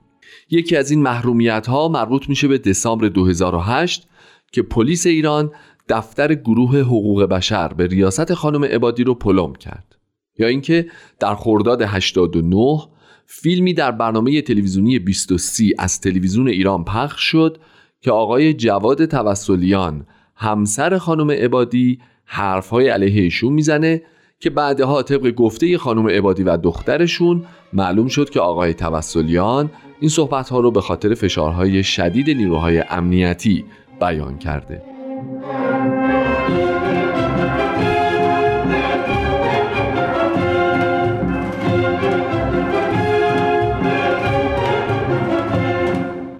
یکی 0.49 0.75
از 0.75 0.91
این 0.91 1.01
محرومیت 1.01 1.67
ها 1.67 1.87
مربوط 1.87 2.29
میشه 2.29 2.47
به 2.47 2.57
دسامبر 2.57 3.07
2008 3.07 4.07
که 4.51 4.61
پلیس 4.61 5.05
ایران 5.05 5.51
دفتر 5.89 6.33
گروه 6.33 6.79
حقوق 6.79 7.23
بشر 7.23 7.67
به 7.67 7.87
ریاست 7.87 8.33
خانم 8.33 8.63
عبادی 8.63 9.03
رو 9.03 9.13
پلم 9.13 9.53
کرد. 9.53 9.95
یا 10.39 10.47
اینکه 10.47 10.87
در 11.19 11.35
خرداد 11.35 11.81
89 11.81 12.79
فیلمی 13.25 13.73
در 13.73 13.91
برنامه 13.91 14.41
تلویزیونی 14.41 14.99
23 14.99 15.63
از 15.77 16.01
تلویزیون 16.01 16.47
ایران 16.47 16.83
پخش 16.83 17.21
شد 17.21 17.57
که 18.01 18.11
آقای 18.11 18.53
جواد 18.53 19.05
توسلیان 19.05 20.05
همسر 20.35 20.97
خانم 20.97 21.31
عبادی 21.31 21.99
حرفهای 22.25 22.89
علیه 22.89 23.21
ایشون 23.21 23.53
می‌زنه 23.53 24.01
که 24.39 24.49
بعدها 24.49 25.03
طبق 25.03 25.31
گفته 25.31 25.77
خانم 25.77 26.07
عبادی 26.07 26.43
و 26.43 26.57
دخترشون 26.57 27.43
معلوم 27.73 28.07
شد 28.07 28.29
که 28.29 28.39
آقای 28.39 28.73
توسلیان 28.73 29.71
این 29.99 30.09
صحبت 30.09 30.49
ها 30.49 30.59
رو 30.59 30.71
به 30.71 30.81
خاطر 30.81 31.13
فشارهای 31.13 31.83
شدید 31.83 32.29
نیروهای 32.29 32.83
امنیتی 32.89 33.65
بیان 33.99 34.37
کرده. 34.37 34.81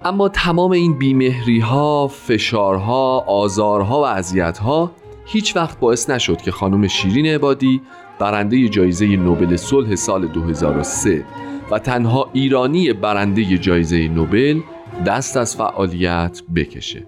اما 0.06 0.28
تمام 0.28 0.70
این 0.70 0.98
بیمهری 0.98 1.60
ها، 1.60 2.08
فشارها، 2.08 3.18
آزارها 3.18 4.00
و 4.00 4.04
اذیتها 4.04 4.90
هیچ 5.26 5.56
وقت 5.56 5.80
باعث 5.80 6.10
نشد 6.10 6.36
که 6.36 6.50
خانم 6.50 6.88
شیرین 6.88 7.26
عبادی 7.26 7.80
برنده 8.18 8.68
جایزه 8.68 9.06
نوبل 9.06 9.56
صلح 9.56 9.94
سال 9.94 10.26
2003 10.26 11.24
و 11.70 11.78
تنها 11.78 12.30
ایرانی 12.32 12.92
برنده 12.92 13.58
جایزه 13.58 14.08
نوبل 14.08 14.60
دست 15.06 15.36
از 15.36 15.56
فعالیت 15.56 16.42
بکشه. 16.56 17.06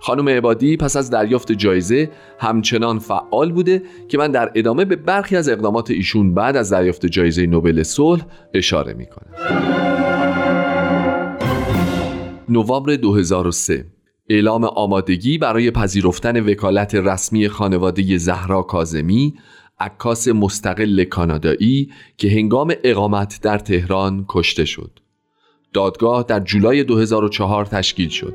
خانم 0.00 0.28
عبادی 0.28 0.76
پس 0.76 0.96
از 0.96 1.10
دریافت 1.10 1.52
جایزه 1.52 2.10
همچنان 2.38 2.98
فعال 2.98 3.52
بوده 3.52 3.82
که 4.08 4.18
من 4.18 4.30
در 4.30 4.52
ادامه 4.54 4.84
به 4.84 4.96
برخی 4.96 5.36
از 5.36 5.48
اقدامات 5.48 5.90
ایشون 5.90 6.34
بعد 6.34 6.56
از 6.56 6.70
دریافت 6.70 7.06
جایزه 7.06 7.46
نوبل 7.46 7.82
صلح 7.82 8.22
اشاره 8.54 8.94
می‌کنم. 8.94 9.32
نوامبر 12.48 12.96
2003 12.96 13.95
اعلام 14.28 14.64
آمادگی 14.64 15.38
برای 15.38 15.70
پذیرفتن 15.70 16.40
وکالت 16.40 16.94
رسمی 16.94 17.48
خانواده 17.48 18.18
زهرا 18.18 18.62
کازمی 18.62 19.34
عکاس 19.80 20.28
مستقل 20.28 21.04
کانادایی 21.04 21.90
که 22.16 22.28
هنگام 22.30 22.74
اقامت 22.84 23.38
در 23.42 23.58
تهران 23.58 24.24
کشته 24.28 24.64
شد 24.64 24.90
دادگاه 25.72 26.24
در 26.28 26.40
جولای 26.40 26.84
2004 26.84 27.66
تشکیل 27.66 28.08
شد 28.08 28.34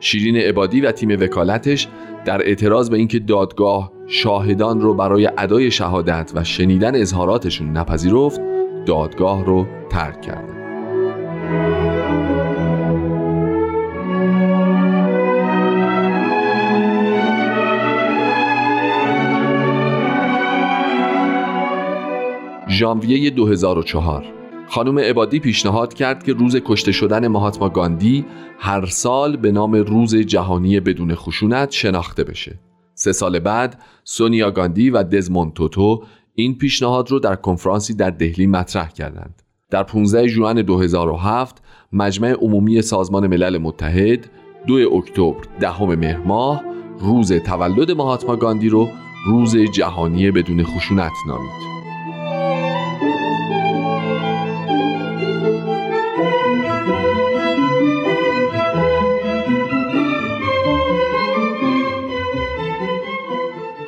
شیرین 0.00 0.36
عبادی 0.36 0.80
و 0.80 0.92
تیم 0.92 1.10
وکالتش 1.10 1.88
در 2.24 2.42
اعتراض 2.42 2.90
به 2.90 2.96
اینکه 2.96 3.18
دادگاه 3.18 3.92
شاهدان 4.06 4.80
رو 4.80 4.94
برای 4.94 5.30
ادای 5.38 5.70
شهادت 5.70 6.32
و 6.34 6.44
شنیدن 6.44 7.00
اظهاراتشون 7.00 7.76
نپذیرفت 7.76 8.40
دادگاه 8.86 9.44
رو 9.44 9.66
ترک 9.90 10.22
کردند. 10.22 10.53
ژانویه 22.74 23.30
2004 23.30 24.24
خانم 24.68 24.98
عبادی 24.98 25.40
پیشنهاد 25.40 25.94
کرد 25.94 26.22
که 26.22 26.32
روز 26.32 26.56
کشته 26.64 26.92
شدن 26.92 27.28
مهاتما 27.28 27.68
گاندی 27.68 28.24
هر 28.58 28.86
سال 28.86 29.36
به 29.36 29.52
نام 29.52 29.74
روز 29.74 30.16
جهانی 30.16 30.80
بدون 30.80 31.14
خشونت 31.14 31.70
شناخته 31.70 32.24
بشه. 32.24 32.58
سه 32.94 33.12
سال 33.12 33.38
بعد 33.38 33.82
سونیا 34.04 34.50
گاندی 34.50 34.90
و 34.90 35.02
دزموند 35.02 35.52
توتو 35.52 36.02
این 36.34 36.58
پیشنهاد 36.58 37.10
رو 37.10 37.18
در 37.18 37.36
کنفرانسی 37.36 37.94
در 37.94 38.10
دهلی 38.10 38.46
مطرح 38.46 38.88
کردند. 38.88 39.42
در 39.70 39.82
15 39.82 40.26
ژوئن 40.26 40.62
2007 40.62 41.62
مجمع 41.92 42.32
عمومی 42.32 42.82
سازمان 42.82 43.26
ملل 43.26 43.58
متحد 43.58 44.30
2 44.66 44.74
اکتبر 44.74 45.44
دهم 45.60 45.94
مهر 45.94 46.18
ماه 46.18 46.62
روز 46.98 47.32
تولد 47.32 47.90
مهاتما 47.90 48.36
گاندی 48.36 48.68
رو 48.68 48.88
روز 49.26 49.56
جهانی 49.56 50.30
بدون 50.30 50.64
خشونت 50.64 51.12
نامید. 51.28 51.73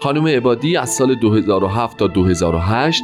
خانم 0.07 0.27
عبادی 0.27 0.77
از 0.77 0.91
سال 0.91 1.15
2007 1.15 1.97
تا 1.97 2.07
2008 2.07 3.03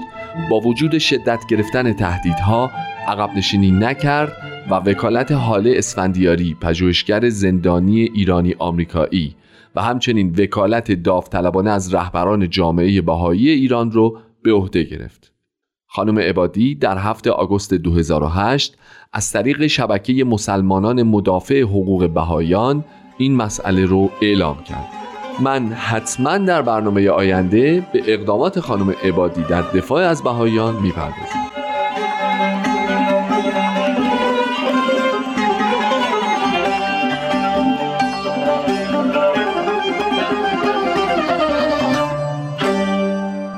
با 0.50 0.60
وجود 0.60 0.98
شدت 0.98 1.46
گرفتن 1.48 1.92
تهدیدها 1.92 2.70
عقب 3.08 3.30
نشینی 3.36 3.70
نکرد 3.70 4.32
و 4.70 4.74
وکالت 4.74 5.32
حاله 5.32 5.74
اسفندیاری 5.76 6.56
پژوهشگر 6.60 7.28
زندانی 7.28 8.00
ایرانی 8.00 8.54
آمریکایی 8.58 9.34
و 9.74 9.82
همچنین 9.82 10.34
وکالت 10.38 10.92
داوطلبانه 10.92 11.70
از 11.70 11.94
رهبران 11.94 12.50
جامعه 12.50 13.00
بهایی 13.00 13.50
ایران 13.50 13.90
رو 13.90 14.18
به 14.42 14.52
عهده 14.52 14.82
گرفت. 14.82 15.32
خانم 15.86 16.18
عبادی 16.18 16.74
در 16.74 16.98
هفته 16.98 17.30
آگوست 17.30 17.74
2008 17.74 18.76
از 19.12 19.32
طریق 19.32 19.66
شبکه 19.66 20.24
مسلمانان 20.24 21.02
مدافع 21.02 21.62
حقوق 21.62 22.08
بهایان 22.08 22.84
این 23.18 23.36
مسئله 23.36 23.84
رو 23.84 24.10
اعلام 24.20 24.62
کرد. 24.64 25.01
من 25.40 25.66
حتما 25.66 26.38
در 26.38 26.62
برنامه 26.62 27.08
آینده 27.08 27.86
به 27.92 28.02
اقدامات 28.06 28.60
خانم 28.60 28.90
عبادی 28.90 29.42
در 29.42 29.62
دفاع 29.62 30.08
از 30.08 30.22
بهایان 30.22 30.82
می‌پردازم 30.82 31.52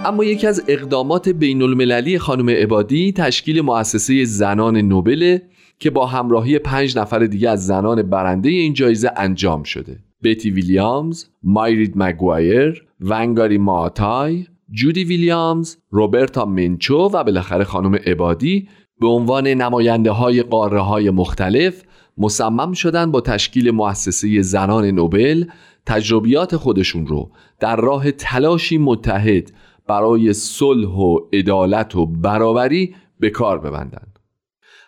اما 0.05 0.25
یکی 0.25 0.47
از 0.47 0.65
اقدامات 0.69 1.29
بین 1.29 1.63
المللی 1.63 2.19
خانم 2.19 2.51
عبادی 2.51 3.13
تشکیل 3.13 3.61
مؤسسه 3.61 4.25
زنان 4.25 4.77
نوبل 4.77 5.39
که 5.79 5.91
با 5.91 6.07
همراهی 6.07 6.59
پنج 6.59 6.99
نفر 6.99 7.19
دیگه 7.19 7.51
از 7.51 7.67
زنان 7.67 8.03
برنده 8.03 8.49
این 8.49 8.75
جایزه 8.75 9.11
انجام 9.17 9.63
شده. 9.63 9.99
بتی 10.25 10.51
ویلیامز، 10.51 11.25
مایرید 11.43 11.93
مگوایر، 11.97 12.85
ونگاری 13.01 13.59
ماتای، 13.59 14.47
جودی 14.71 15.05
ویلیامز، 15.05 15.77
روبرتا 15.91 16.45
منچو 16.45 16.97
و 16.97 17.25
بالاخره 17.25 17.65
خانم 17.65 17.95
عبادی 17.95 18.69
به 19.01 19.07
عنوان 19.07 19.47
نماینده 19.49 20.11
های 20.11 20.43
قاره 20.43 20.81
های 20.81 21.11
مختلف 21.11 21.83
مصمم 22.19 22.73
شدن 22.73 23.11
با 23.11 23.21
تشکیل 23.21 23.71
مؤسسه 23.71 24.43
زنان 24.43 24.85
نوبل 24.85 25.45
تجربیات 25.87 26.57
خودشون 26.57 27.07
رو 27.07 27.31
در 27.61 27.77
راه 27.77 28.11
تلاشی 28.11 28.79
متحد 28.79 29.53
برای 29.89 30.33
صلح 30.33 30.89
و 30.89 31.19
عدالت 31.33 31.97
و 31.97 32.07
برابری 32.07 32.95
به 33.21 33.31
کار 33.31 33.59
ببندند. 33.59 34.14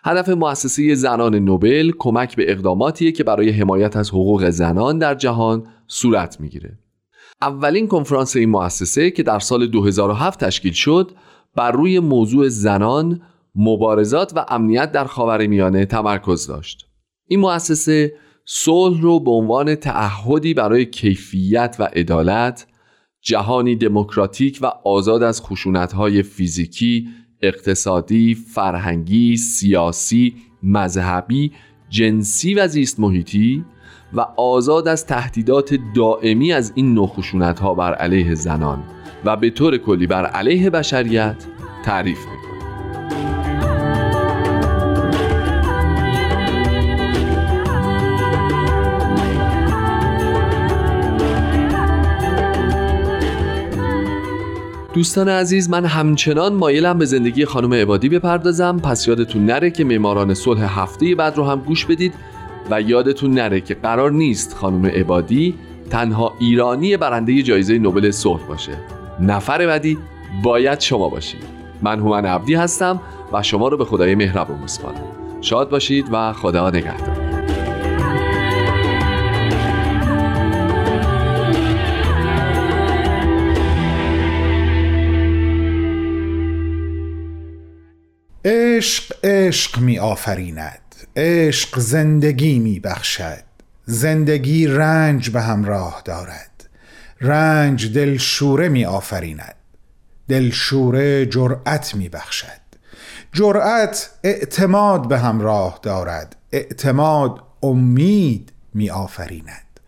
هدف 0.07 0.29
مؤسسه 0.29 0.95
زنان 0.95 1.35
نوبل 1.35 1.91
کمک 1.99 2.35
به 2.35 2.51
اقداماتیه 2.51 3.11
که 3.11 3.23
برای 3.23 3.49
حمایت 3.49 3.97
از 3.97 4.09
حقوق 4.09 4.49
زنان 4.49 4.97
در 4.97 5.15
جهان 5.15 5.63
صورت 5.87 6.41
می‌گیره. 6.41 6.79
اولین 7.41 7.87
کنفرانس 7.87 8.35
این 8.35 8.49
مؤسسه 8.49 9.11
که 9.11 9.23
در 9.23 9.39
سال 9.39 9.67
2007 9.67 10.43
تشکیل 10.43 10.73
شد 10.73 11.11
بر 11.55 11.71
روی 11.71 11.99
موضوع 11.99 12.47
زنان، 12.47 13.21
مبارزات 13.55 14.33
و 14.35 14.45
امنیت 14.49 14.91
در 14.91 15.05
خاورمیانه 15.05 15.85
تمرکز 15.85 16.47
داشت. 16.47 16.85
این 17.27 17.39
مؤسسه 17.39 18.13
صلح 18.45 19.01
رو 19.01 19.19
به 19.19 19.31
عنوان 19.31 19.75
تعهدی 19.75 20.53
برای 20.53 20.85
کیفیت 20.85 21.75
و 21.79 21.83
عدالت، 21.83 22.67
جهانی 23.21 23.75
دموکراتیک 23.75 24.59
و 24.61 24.71
آزاد 24.85 25.23
از 25.23 25.41
خشونت‌های 25.41 26.23
فیزیکی، 26.23 27.07
اقتصادی، 27.41 28.35
فرهنگی، 28.35 29.37
سیاسی، 29.37 30.35
مذهبی، 30.63 31.51
جنسی 31.89 32.53
و 32.53 32.67
زیست 32.67 32.99
محیطی 32.99 33.65
و 34.13 34.21
آزاد 34.37 34.87
از 34.87 35.05
تهدیدات 35.05 35.79
دائمی 35.95 36.53
از 36.53 36.71
این 36.75 36.93
نوع 36.93 37.11
ها 37.61 37.73
بر 37.73 37.93
علیه 37.93 38.35
زنان 38.35 38.83
و 39.25 39.35
به 39.35 39.49
طور 39.49 39.77
کلی 39.77 40.07
بر 40.07 40.25
علیه 40.25 40.69
بشریت 40.69 41.45
تعریف 41.85 42.17
می 42.17 42.36
دوستان 54.97 55.29
عزیز 55.29 55.69
من 55.69 55.85
همچنان 55.85 56.53
مایلم 56.53 56.97
به 56.97 57.05
زندگی 57.05 57.45
خانم 57.45 57.73
عبادی 57.73 58.09
بپردازم. 58.09 58.79
پس 58.79 59.07
یادتون 59.07 59.45
نره 59.45 59.71
که 59.71 59.83
معماران 59.83 60.33
صلح 60.33 60.79
هفته 60.81 61.15
بعد 61.15 61.37
رو 61.37 61.43
هم 61.43 61.59
گوش 61.59 61.85
بدید 61.85 62.13
و 62.71 62.81
یادتون 62.81 63.31
نره 63.31 63.61
که 63.61 63.73
قرار 63.73 64.11
نیست 64.11 64.53
خانم 64.53 64.85
عبادی 64.85 65.55
تنها 65.89 66.33
ایرانی 66.39 66.97
برنده 66.97 67.41
جایزه 67.43 67.77
نوبل 67.77 68.11
صلح 68.11 68.43
باشه. 68.47 68.71
نفر 69.19 69.67
بعدی 69.67 69.97
باید 70.43 70.79
شما 70.79 71.09
باشید. 71.09 71.43
من 71.81 71.99
هومن 71.99 72.25
عبدی 72.25 72.55
هستم 72.55 73.01
و 73.33 73.43
شما 73.43 73.67
رو 73.67 73.77
به 73.77 73.85
خدای 73.85 74.15
مهربون 74.15 74.59
میسپارم. 74.59 75.03
شاد 75.41 75.69
باشید 75.69 76.05
و 76.11 76.33
خدا 76.33 76.69
نگهدار. 76.69 77.16
عشق 88.77 89.15
عشق 89.23 89.79
می 89.79 89.99
آفریند 89.99 90.95
عشق 91.15 91.79
زندگی 91.79 92.59
می 92.59 92.79
بخشد 92.79 93.43
زندگی 93.85 94.67
رنج 94.67 95.29
به 95.29 95.41
همراه 95.41 96.01
دارد 96.05 96.69
رنج 97.21 97.93
دلشوره 97.93 98.69
می 98.69 98.85
آفریند 98.85 99.55
دلشوره 100.29 101.25
جرأت 101.25 101.95
می 101.95 102.09
بخشد 102.09 102.67
جرأت 103.33 104.09
اعتماد 104.23 105.07
به 105.07 105.19
همراه 105.19 105.79
دارد 105.83 106.35
اعتماد 106.51 107.43
امید 107.63 108.51
می 108.73 108.89
آفریند 108.89 109.79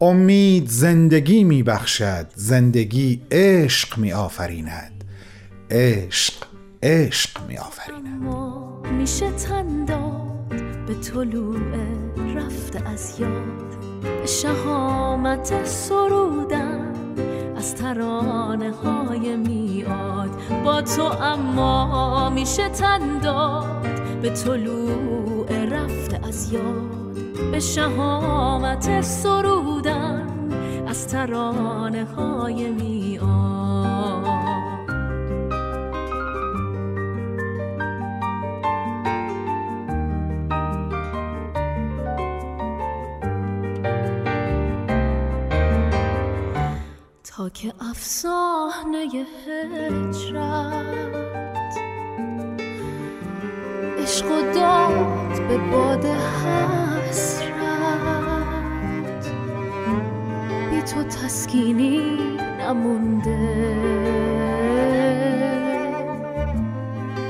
امید 0.00 0.68
زندگی 0.68 1.44
می 1.44 1.62
بخشد 1.62 2.26
زندگی 2.34 3.22
عشق 3.30 3.98
می 3.98 4.12
آفریند 4.12 5.04
عشق 5.70 6.49
عشق 6.82 7.30
می 7.48 7.58
میشه 8.98 9.30
تن 9.30 9.84
داد 9.84 10.86
به 10.86 10.94
طلوع 10.94 11.58
رفته 12.34 12.88
از 12.88 13.20
یاد. 13.20 13.70
به 14.02 14.26
شهامت 14.26 15.64
سرودن 15.64 16.92
از 17.56 17.74
ترانه 17.74 18.72
های 18.72 19.36
میاد. 19.36 20.30
با 20.64 20.82
تو 20.82 21.02
اما 21.02 22.30
میشه 22.30 22.68
تن 22.68 23.18
داد 23.18 24.20
به 24.22 24.30
طلوع 24.30 25.66
رفته 25.66 26.20
از 26.28 26.52
یاد. 26.52 27.50
به 27.52 27.60
شهامت 27.60 29.00
سرودن 29.00 30.26
از 30.88 31.08
ترانه 31.08 32.04
های 32.04 32.70
میاد. 32.70 33.59
که 47.54 47.72
افسانه 47.80 49.06
هجرت. 49.46 50.86
عشق 53.98 54.26
و 54.26 54.54
داد 54.54 55.48
به 55.48 55.58
باد 55.58 56.04
حسرت. 56.06 57.50
بی 60.70 60.82
تو 60.82 61.02
تسکینی 61.02 62.18
نمونده. 62.60 63.66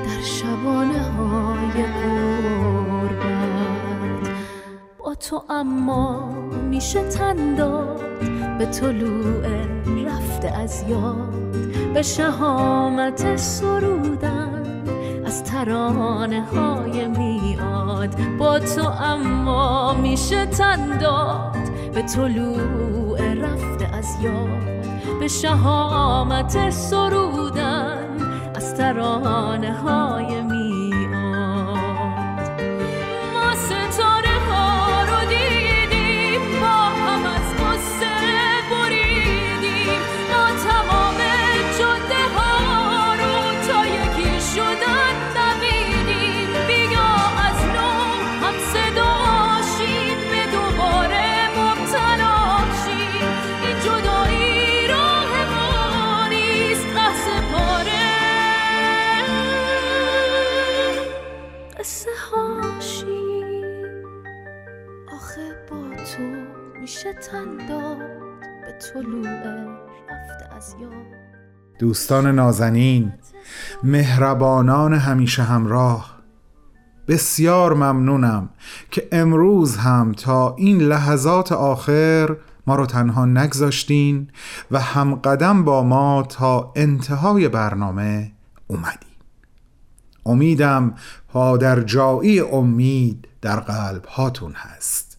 در 0.04 0.22
شبانه 0.22 1.02
های 1.02 1.82
قربت 1.82 3.20
با 4.98 5.14
تو 5.14 5.42
اما 5.48 6.32
میشه 6.70 7.08
تنداد 7.08 8.00
به 8.58 8.66
طلوع 8.66 9.79
رفته 10.40 10.58
از 10.58 10.84
یاد 10.88 11.56
به 11.94 12.02
شهامت 12.02 13.36
سرودن. 13.36 14.82
از 15.26 15.44
ترانه 15.44 16.44
های 16.44 17.08
میاد 17.08 18.16
با 18.38 18.58
تو 18.58 18.88
اما 19.02 19.94
میشه 19.94 20.46
تن 20.46 20.98
داد. 20.98 21.56
به 21.94 22.02
طلوع 22.02 23.34
رفته 23.34 23.96
از 23.96 24.16
یاد 24.22 24.86
به 25.20 25.28
شهامت 25.28 26.70
سرودن. 26.70 28.08
از 28.54 28.74
ترانه 28.74 29.72
های 29.72 30.42
میاد 30.42 30.59
دوستان 71.80 72.26
نازنین 72.34 73.12
مهربانان 73.82 74.94
همیشه 74.94 75.42
همراه. 75.42 76.20
بسیار 77.08 77.74
ممنونم 77.74 78.48
که 78.90 79.08
امروز 79.12 79.76
هم 79.76 80.12
تا 80.12 80.54
این 80.58 80.78
لحظات 80.78 81.52
آخر 81.52 82.36
ما 82.66 82.74
رو 82.74 82.86
تنها 82.86 83.26
نگذاشتین 83.26 84.28
و 84.70 84.80
هم 84.80 85.14
قدم 85.14 85.64
با 85.64 85.82
ما 85.82 86.22
تا 86.22 86.72
انتهای 86.76 87.48
برنامه 87.48 88.32
اومدین. 88.66 89.10
امیدم 90.26 90.94
پادرجایی 91.28 92.40
امید 92.40 93.28
در 93.40 93.60
قلب 93.60 94.04
هاتون 94.04 94.52
هست. 94.52 95.09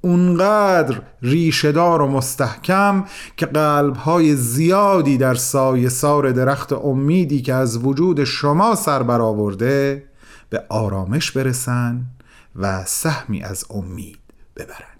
اونقدر 0.00 1.00
ریشهدار 1.22 2.02
و 2.02 2.06
مستحکم 2.06 3.04
که 3.36 3.46
قلب 3.46 3.96
های 3.96 4.34
زیادی 4.34 5.18
در 5.18 5.34
سایه 5.34 5.88
سار 5.88 6.32
درخت 6.32 6.72
امیدی 6.72 7.42
که 7.42 7.54
از 7.54 7.84
وجود 7.84 8.24
شما 8.24 8.74
سر 8.74 9.02
برآورده 9.02 10.04
به 10.50 10.64
آرامش 10.68 11.30
برسن 11.30 12.00
و 12.56 12.84
سهمی 12.84 13.42
از 13.42 13.64
امید 13.70 14.18
ببرن. 14.56 14.98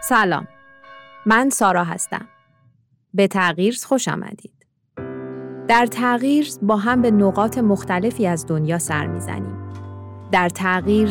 سلام. 0.00 0.48
من 1.26 1.50
سارا 1.50 1.84
هستم. 1.84 2.26
به 3.14 3.28
تغییر 3.28 3.76
خوش 3.84 4.08
آمدید. 4.08 4.52
در 5.68 5.86
تغییر 5.86 6.48
با 6.62 6.76
هم 6.76 7.02
به 7.02 7.10
نقاط 7.10 7.58
مختلفی 7.58 8.26
از 8.26 8.46
دنیا 8.46 8.78
سر 8.78 9.06
می‌زنیم. 9.06 9.56
در 10.32 10.48
تغییر 10.48 11.10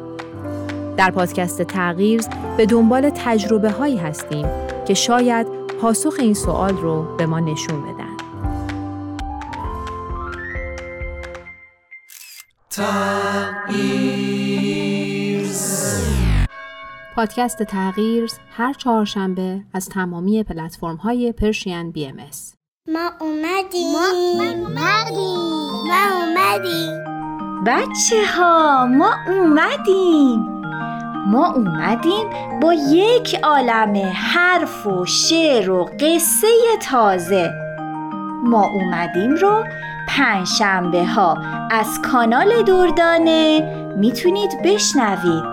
در 0.97 1.11
پادکست 1.11 1.61
تغییر 1.61 2.21
به 2.57 2.65
دنبال 2.65 3.09
تجربه 3.09 3.71
هایی 3.71 3.97
هستیم 3.97 4.47
که 4.87 4.93
شاید 4.93 5.47
پاسخ 5.81 6.15
این 6.19 6.33
سوال 6.33 6.77
رو 6.77 7.15
به 7.17 7.25
ما 7.25 7.39
نشون 7.39 7.81
بدن. 7.81 8.11
پادکست 17.15 17.63
تغییر 17.63 18.29
هر 18.51 18.73
چهارشنبه 18.73 19.61
از 19.73 19.89
تمامی 19.89 20.43
پلتفرم 20.43 20.95
های 20.95 21.31
پرشین 21.31 21.91
بی 21.91 22.05
ام 22.05 22.19
اس. 22.29 22.53
ما 22.87 23.11
اومدیم. 23.19 23.91
ما 23.91 24.07
اومدیم. 24.51 25.39
ما 25.87 26.03
اومدیم. 26.21 27.03
بچه 27.65 28.25
ها 28.37 28.87
ما 28.87 29.13
اومدیم. 29.27 30.60
ما 31.27 31.53
اومدیم 31.53 32.59
با 32.61 32.73
یک 32.73 33.39
عالم 33.43 34.11
حرف 34.15 34.87
و 34.87 35.05
شعر 35.05 35.69
و 35.69 35.89
قصه 35.99 36.47
تازه. 36.91 37.53
ما 38.43 38.65
اومدیم 38.65 39.31
رو 39.31 39.63
پنج 40.07 40.47
شنبه 40.47 41.05
ها 41.05 41.37
از 41.71 42.01
کانال 42.11 42.63
دردانه 42.63 43.61
می‌تونید 43.97 44.61
بشنوید. 44.63 45.50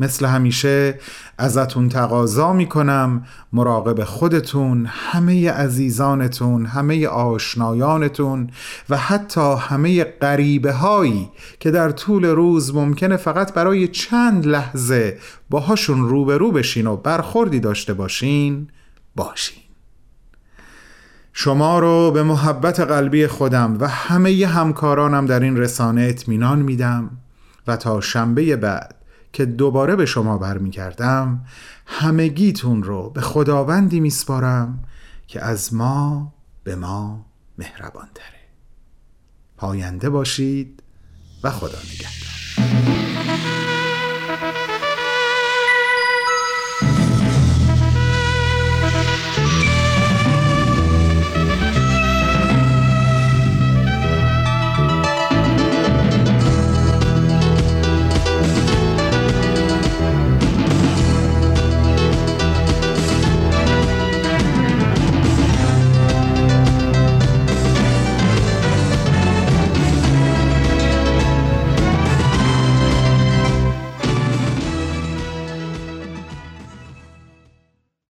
مثل 0.00 0.26
همیشه 0.26 0.98
ازتون 1.38 1.88
تقاضا 1.88 2.52
می‌کنم 2.52 3.26
مراقب 3.52 4.04
خودتون 4.04 4.86
همه 4.86 5.50
عزیزانتون 5.50 6.66
همه 6.66 7.06
آشنایانتون 7.06 8.50
و 8.90 8.96
حتی 8.96 9.54
همه 9.60 10.04
غریبه 10.04 10.72
هایی 10.72 11.30
که 11.60 11.70
در 11.70 11.90
طول 11.90 12.24
روز 12.24 12.74
ممکنه 12.74 13.16
فقط 13.16 13.52
برای 13.52 13.88
چند 13.88 14.46
لحظه 14.46 15.18
باهاشون 15.50 16.08
روبرو 16.08 16.52
بشین 16.52 16.86
و 16.86 16.96
برخوردی 16.96 17.60
داشته 17.60 17.94
باشین 17.94 18.68
باشین. 19.16 19.58
شما 21.32 21.78
رو 21.78 22.10
به 22.10 22.22
محبت 22.22 22.80
قلبی 22.80 23.26
خودم 23.26 23.76
و 23.80 23.88
همه 23.88 24.46
همکارانم 24.46 25.26
در 25.26 25.40
این 25.40 25.56
رسانه 25.56 26.02
اطمینان 26.02 26.58
میدم 26.58 27.10
و 27.66 27.76
تا 27.76 28.00
شنبه 28.00 28.56
بعد 28.56 29.03
که 29.34 29.44
دوباره 29.44 29.96
به 29.96 30.06
شما 30.06 30.38
برمیگردم 30.38 31.44
همگیتون 31.86 32.82
رو 32.82 33.10
به 33.10 33.20
خداوندی 33.20 34.00
میسپارم 34.00 34.84
که 35.26 35.44
از 35.44 35.74
ما 35.74 36.32
به 36.64 36.76
ما 36.76 37.26
مهربان 37.58 38.08
تره 38.14 38.40
پاینده 39.56 40.10
باشید 40.10 40.82
و 41.42 41.50
خدا 41.50 41.78
نگهدار. 41.78 42.33